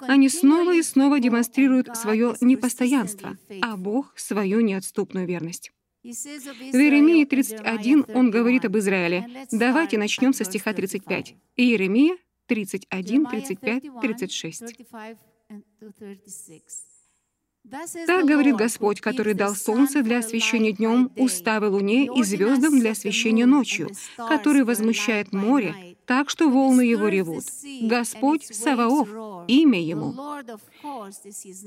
[0.00, 5.72] Они снова и снова демонстрируют свое непостоянство, а Бог— свою неотступную верность.
[6.02, 9.46] В Иеремии 31 он говорит об Израиле.
[9.50, 11.34] Давайте начнем со стиха 35.
[11.56, 12.16] Иеремия
[12.46, 14.76] 31, 35, 36.
[18.06, 23.46] Так говорит Господь, который дал солнце для освещения днем, уставы луне и звездам для освещения
[23.46, 27.44] ночью, который возмущает море, так что волны его ревут.
[27.82, 29.08] Господь Саваоф,
[29.48, 30.14] имя Ему.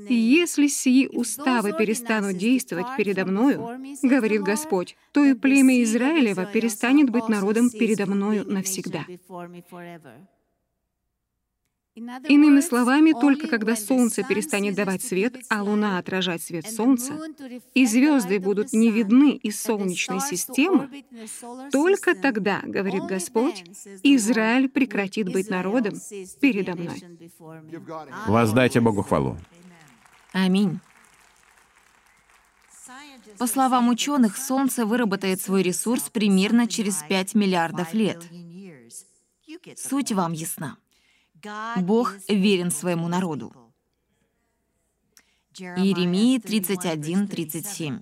[0.08, 7.28] Если сии уставы перестанут действовать передо мною, говорит Господь, то и племя Израилева перестанет быть
[7.28, 9.06] народом передо мною навсегда.
[11.94, 17.12] Иными словами, только когда Солнце перестанет давать свет, а Луна отражать свет Солнца,
[17.74, 21.04] и звезды будут не видны из Солнечной системы,
[21.70, 23.64] только тогда, говорит Господь,
[24.02, 25.94] Израиль прекратит быть народом
[26.40, 27.02] передо мной.
[28.26, 29.36] Воздайте Богу хвалу.
[30.32, 30.80] Аминь.
[33.38, 38.22] По словам ученых, Солнце выработает свой ресурс примерно через 5 миллиардов лет.
[39.76, 40.78] Суть вам ясна.
[41.76, 43.52] Бог верен своему народу.
[45.58, 48.00] Иеремии 31, 37.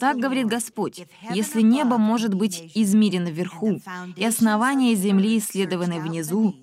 [0.00, 3.80] Так говорит Господь, если небо может быть измерено вверху,
[4.16, 6.54] и основания земли исследованы внизу,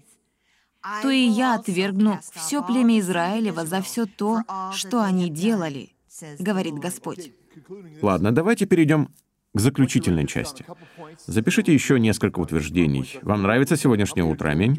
[1.01, 4.41] то и я отвергну все племя Израилева за все то,
[4.73, 5.93] что они делали,
[6.39, 7.31] говорит Господь.
[8.01, 9.09] Ладно, давайте перейдем
[9.53, 10.65] к заключительной части.
[11.25, 13.19] Запишите еще несколько утверждений.
[13.21, 14.49] Вам нравится сегодняшнее утро?
[14.49, 14.77] Аминь?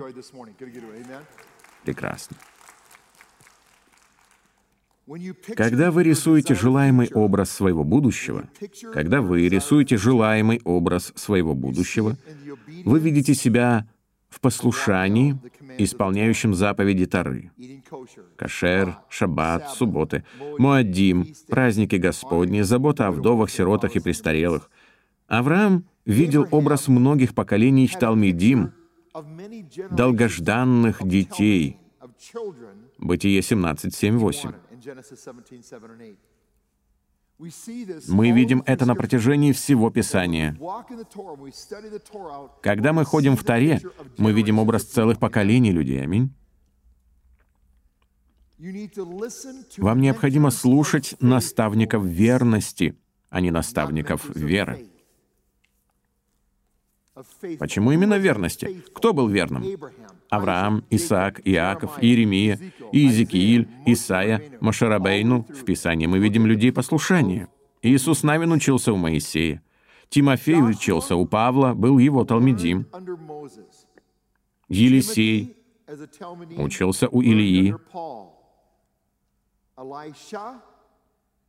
[1.85, 2.37] Прекрасно.
[5.57, 8.49] Когда вы рисуете желаемый образ своего будущего,
[8.95, 12.17] когда вы рисуете желаемый образ своего будущего,
[12.85, 13.87] вы видите себя
[14.33, 15.39] в послушании,
[15.79, 17.51] исполняющем заповеди Тары.
[18.37, 20.25] Кашер, шаббат, субботы,
[20.59, 24.71] муаддим, праздники Господни, забота о вдовах, сиротах и престарелых.
[25.29, 28.73] Авраам видел образ многих поколений Талмидим,
[29.91, 31.77] долгожданных детей.
[32.99, 34.53] Бытие 17, 7, 8.
[38.09, 40.57] Мы видим это на протяжении всего Писания.
[42.63, 43.81] Когда мы ходим в Таре,
[44.17, 46.03] мы видим образ целых поколений людей.
[46.03, 46.33] Аминь.
[49.79, 52.97] Вам необходимо слушать наставников верности,
[53.29, 54.87] а не наставников веры.
[57.59, 58.83] Почему именно верности?
[58.95, 59.65] Кто был верным?
[60.33, 62.59] Авраам, Исаак, Иаков, Иеремия,
[62.91, 65.47] Иезекииль, Исаия, Машарабейну.
[65.51, 67.49] В Писании мы видим людей послушания.
[67.83, 69.63] Иисус Навин учился у Моисея.
[70.09, 72.87] Тимофей учился у Павла, был его Талмидим.
[74.71, 75.55] Елисей
[76.57, 77.77] учился у Илии.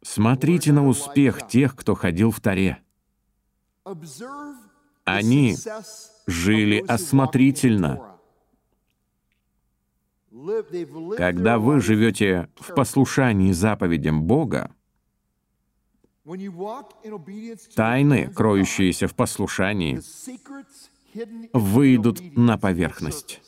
[0.01, 2.79] Смотрите на успех тех, кто ходил в Таре.
[5.05, 5.55] Они
[6.27, 8.12] жили осмотрительно.
[11.17, 14.71] Когда вы живете в послушании заповедям Бога,
[17.75, 20.01] тайны, кроющиеся в послушании,
[21.53, 23.41] выйдут на поверхность.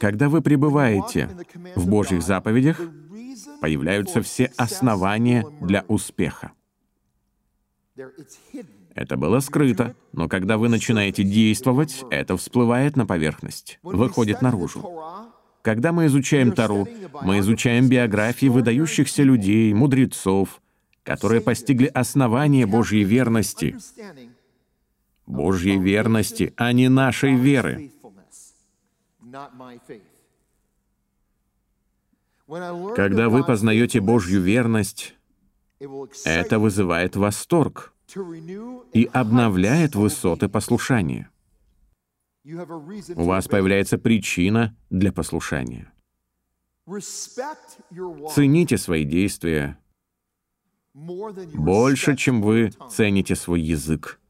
[0.00, 1.28] Когда вы пребываете
[1.76, 2.80] в Божьих заповедях,
[3.60, 6.52] появляются все основания для успеха.
[8.94, 14.84] Это было скрыто, но когда вы начинаете действовать, это всплывает на поверхность, выходит наружу.
[15.62, 16.86] Когда мы изучаем Тару,
[17.22, 20.60] мы изучаем биографии выдающихся людей, мудрецов,
[21.02, 23.76] которые постигли основание Божьей верности.
[25.26, 27.90] Божьей верности, а не нашей веры.
[32.94, 35.14] Когда вы познаете Божью верность,
[36.24, 37.94] это вызывает восторг
[38.92, 41.30] и обновляет высоты послушания.
[42.44, 45.92] У вас появляется причина для послушания.
[46.86, 49.78] Цените свои действия
[50.92, 54.20] больше, чем вы цените свой язык.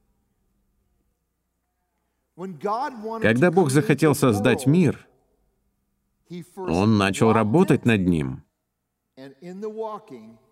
[3.21, 5.07] Когда Бог захотел создать мир,
[6.57, 8.43] Он начал работать над ним.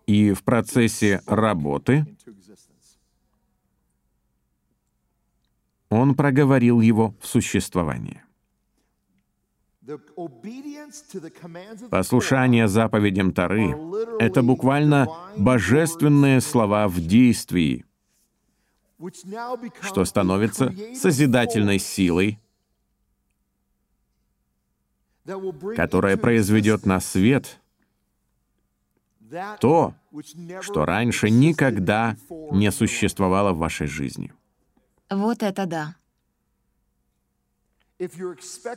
[0.05, 2.05] И в процессе работы
[5.89, 8.23] Он проговорил его в существование.
[11.91, 13.75] Послушание заповедям Тары—
[14.19, 15.07] это буквально
[15.37, 17.85] божественные слова в действии—
[19.81, 22.39] что становится созидательной силой,
[25.75, 27.59] которая произведет на свет
[29.59, 29.93] то,
[30.61, 32.15] что раньше никогда
[32.51, 34.33] не существовало в вашей жизни.
[35.09, 35.95] Вот это да.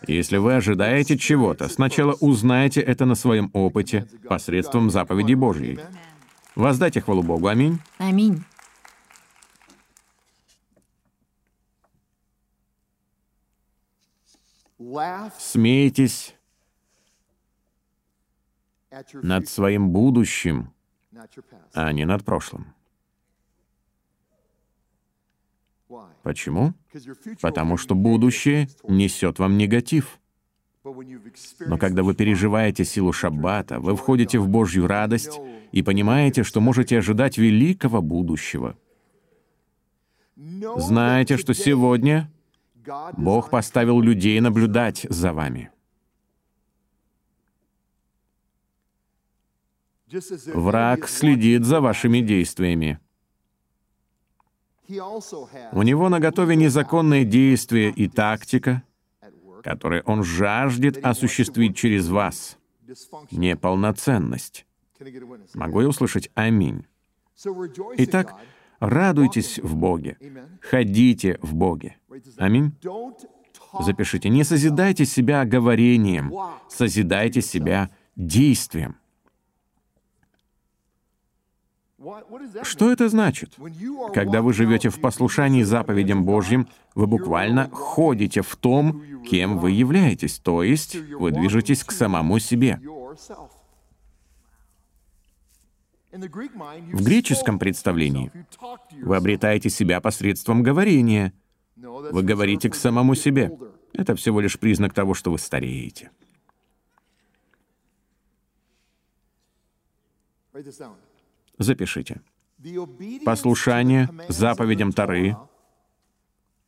[0.06, 5.80] Если вы ожидаете чего-то, сначала узнайте это на своем опыте посредством заповеди Божьей.
[6.54, 7.48] Воздайте хвалу Богу.
[7.48, 7.80] Аминь.
[7.98, 8.44] Аминь.
[15.38, 16.35] Смейтесь
[19.14, 20.72] над своим будущим,
[21.74, 22.74] а не над прошлым.
[26.22, 26.74] Почему?
[27.40, 30.18] Потому что будущее несет вам негатив.
[31.60, 35.40] Но когда вы переживаете силу шаббата, вы входите в Божью радость
[35.72, 38.76] и понимаете, что можете ожидать великого будущего.
[40.36, 42.30] Знаете, что сегодня
[43.16, 45.70] Бог поставил людей наблюдать за вами.
[50.54, 53.00] Враг следит за вашими действиями.
[54.88, 58.82] У него на готове незаконные действия и тактика,
[59.64, 62.56] которые он жаждет осуществить через вас.
[63.32, 64.64] Неполноценность.
[65.54, 66.86] Могу я услышать «Аминь»?
[67.96, 68.34] Итак,
[68.78, 70.16] радуйтесь в Боге,
[70.62, 71.96] ходите в Боге.
[72.38, 72.72] Аминь.
[73.80, 76.32] Запишите, не созидайте себя говорением,
[76.68, 78.96] созидайте себя действием.
[82.62, 83.54] Что это значит?
[84.14, 90.38] Когда вы живете в послушании заповедям Божьим, вы буквально ходите в том, кем вы являетесь,
[90.38, 92.80] то есть вы движетесь к самому себе.
[96.12, 98.30] В греческом представлении
[99.02, 101.32] вы обретаете себя посредством говорения.
[101.76, 103.52] Вы говорите к самому себе.
[103.92, 106.10] Это всего лишь признак того, что вы стареете.
[111.58, 112.20] Запишите.
[113.24, 115.36] Послушание заповедям Тары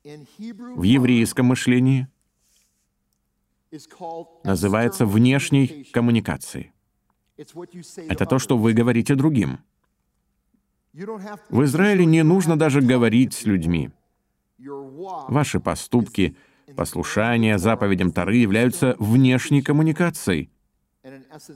[0.04, 2.08] в еврейском мышлении
[4.44, 6.72] называется внешней коммуникацией.
[8.08, 9.58] Это то, что вы говорите другим.
[10.92, 13.90] В Израиле не нужно даже говорить с людьми.
[14.58, 16.36] Ваши поступки,
[16.76, 20.50] послушания заповедям Тары являются внешней коммуникацией,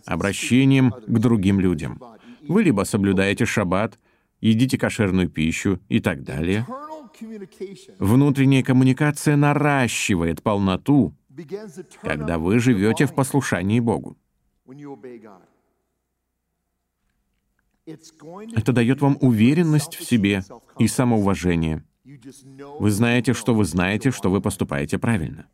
[0.07, 2.01] обращением к другим людям.
[2.49, 3.99] Вы либо соблюдаете шаббат,
[4.41, 6.67] едите кошерную пищу и так далее.
[7.99, 11.15] Внутренняя коммуникация наращивает полноту,
[12.03, 14.17] когда вы живете в послушании Богу.
[17.85, 20.45] Это дает вам уверенность в себе
[20.79, 21.85] и самоуважение.
[22.79, 25.47] Вы знаете, что вы знаете, что вы поступаете правильно.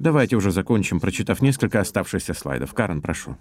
[0.00, 2.74] Давайте уже закончим, прочитав несколько оставшихся слайдов.
[2.74, 3.36] Карен, прошу.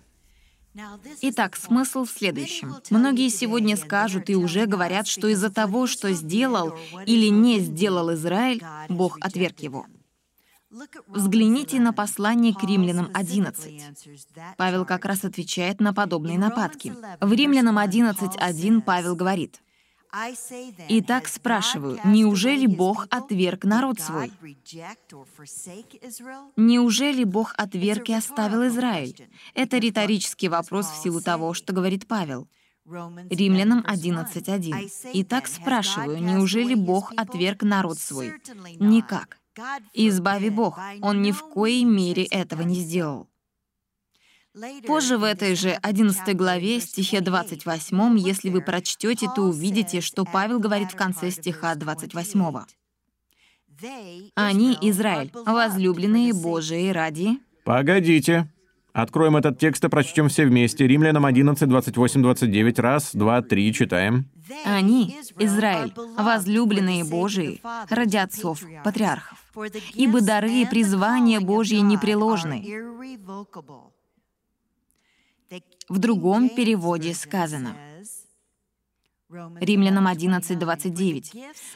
[1.22, 2.76] Итак, смысл в следующем.
[2.90, 8.64] Многие сегодня скажут и уже говорят, что из-за того, что сделал или не сделал Израиль,
[8.90, 9.86] Бог отверг его.
[11.08, 13.84] Взгляните на послание к римлянам 11.
[14.58, 16.94] Павел как раз отвечает на подобные нападки.
[17.22, 19.62] В римлянам 11.1 Павел говорит,
[20.90, 24.32] Итак, спрашиваю, неужели Бог отверг народ свой?
[26.56, 29.30] Неужели Бог отверг и оставил Израиль?
[29.54, 32.48] Это риторический вопрос в силу того, что говорит Павел.
[32.86, 34.92] Римлянам 11.1.
[35.14, 38.34] Итак, спрашиваю, неужели Бог отверг народ свой?
[38.80, 39.40] Никак.
[39.94, 43.28] Избави Бог, Он ни в коей мере этого не сделал.
[44.88, 50.60] Позже в этой же 11 главе, стихе 28, если вы прочтете, то увидите, что Павел
[50.60, 52.66] говорит в конце стиха 28.
[54.36, 58.48] «Они, Израиль, возлюбленные Божии ради...» Погодите.
[58.94, 60.88] Откроем этот текст и прочтем все вместе.
[60.88, 62.80] Римлянам 11, 28, 29.
[62.80, 64.30] Раз, два, три, читаем.
[64.64, 67.60] Они, Израиль, возлюбленные Божии,
[67.90, 69.38] ради отцов, патриархов.
[69.96, 72.64] Ибо дары и призвания Божьи непреложны.
[75.90, 77.76] В другом переводе сказано,
[79.30, 81.34] Римлянам 11:29.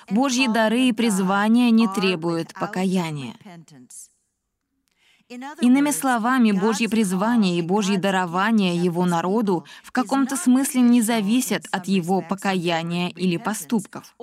[0.10, 3.36] Божьи дары и призвания не требуют покаяния.
[5.62, 11.88] Иными словами, Божье призвание и Божье дарование Его народу в каком-то смысле не зависят от
[11.88, 14.16] Его покаяния или поступков.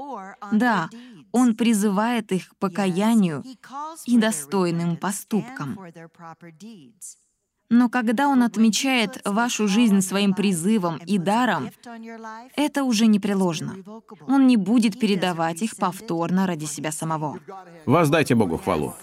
[0.52, 0.88] Да,
[1.30, 3.44] Он призывает их к покаянию
[4.06, 5.78] и достойным поступкам.
[7.68, 11.70] Но когда Он отмечает вашу жизнь своим призывом и даром,
[12.56, 13.76] это уже непреложно.
[14.28, 17.38] Он не будет передавать их повторно ради себя самого.
[17.86, 18.94] Воздайте Богу хвалу.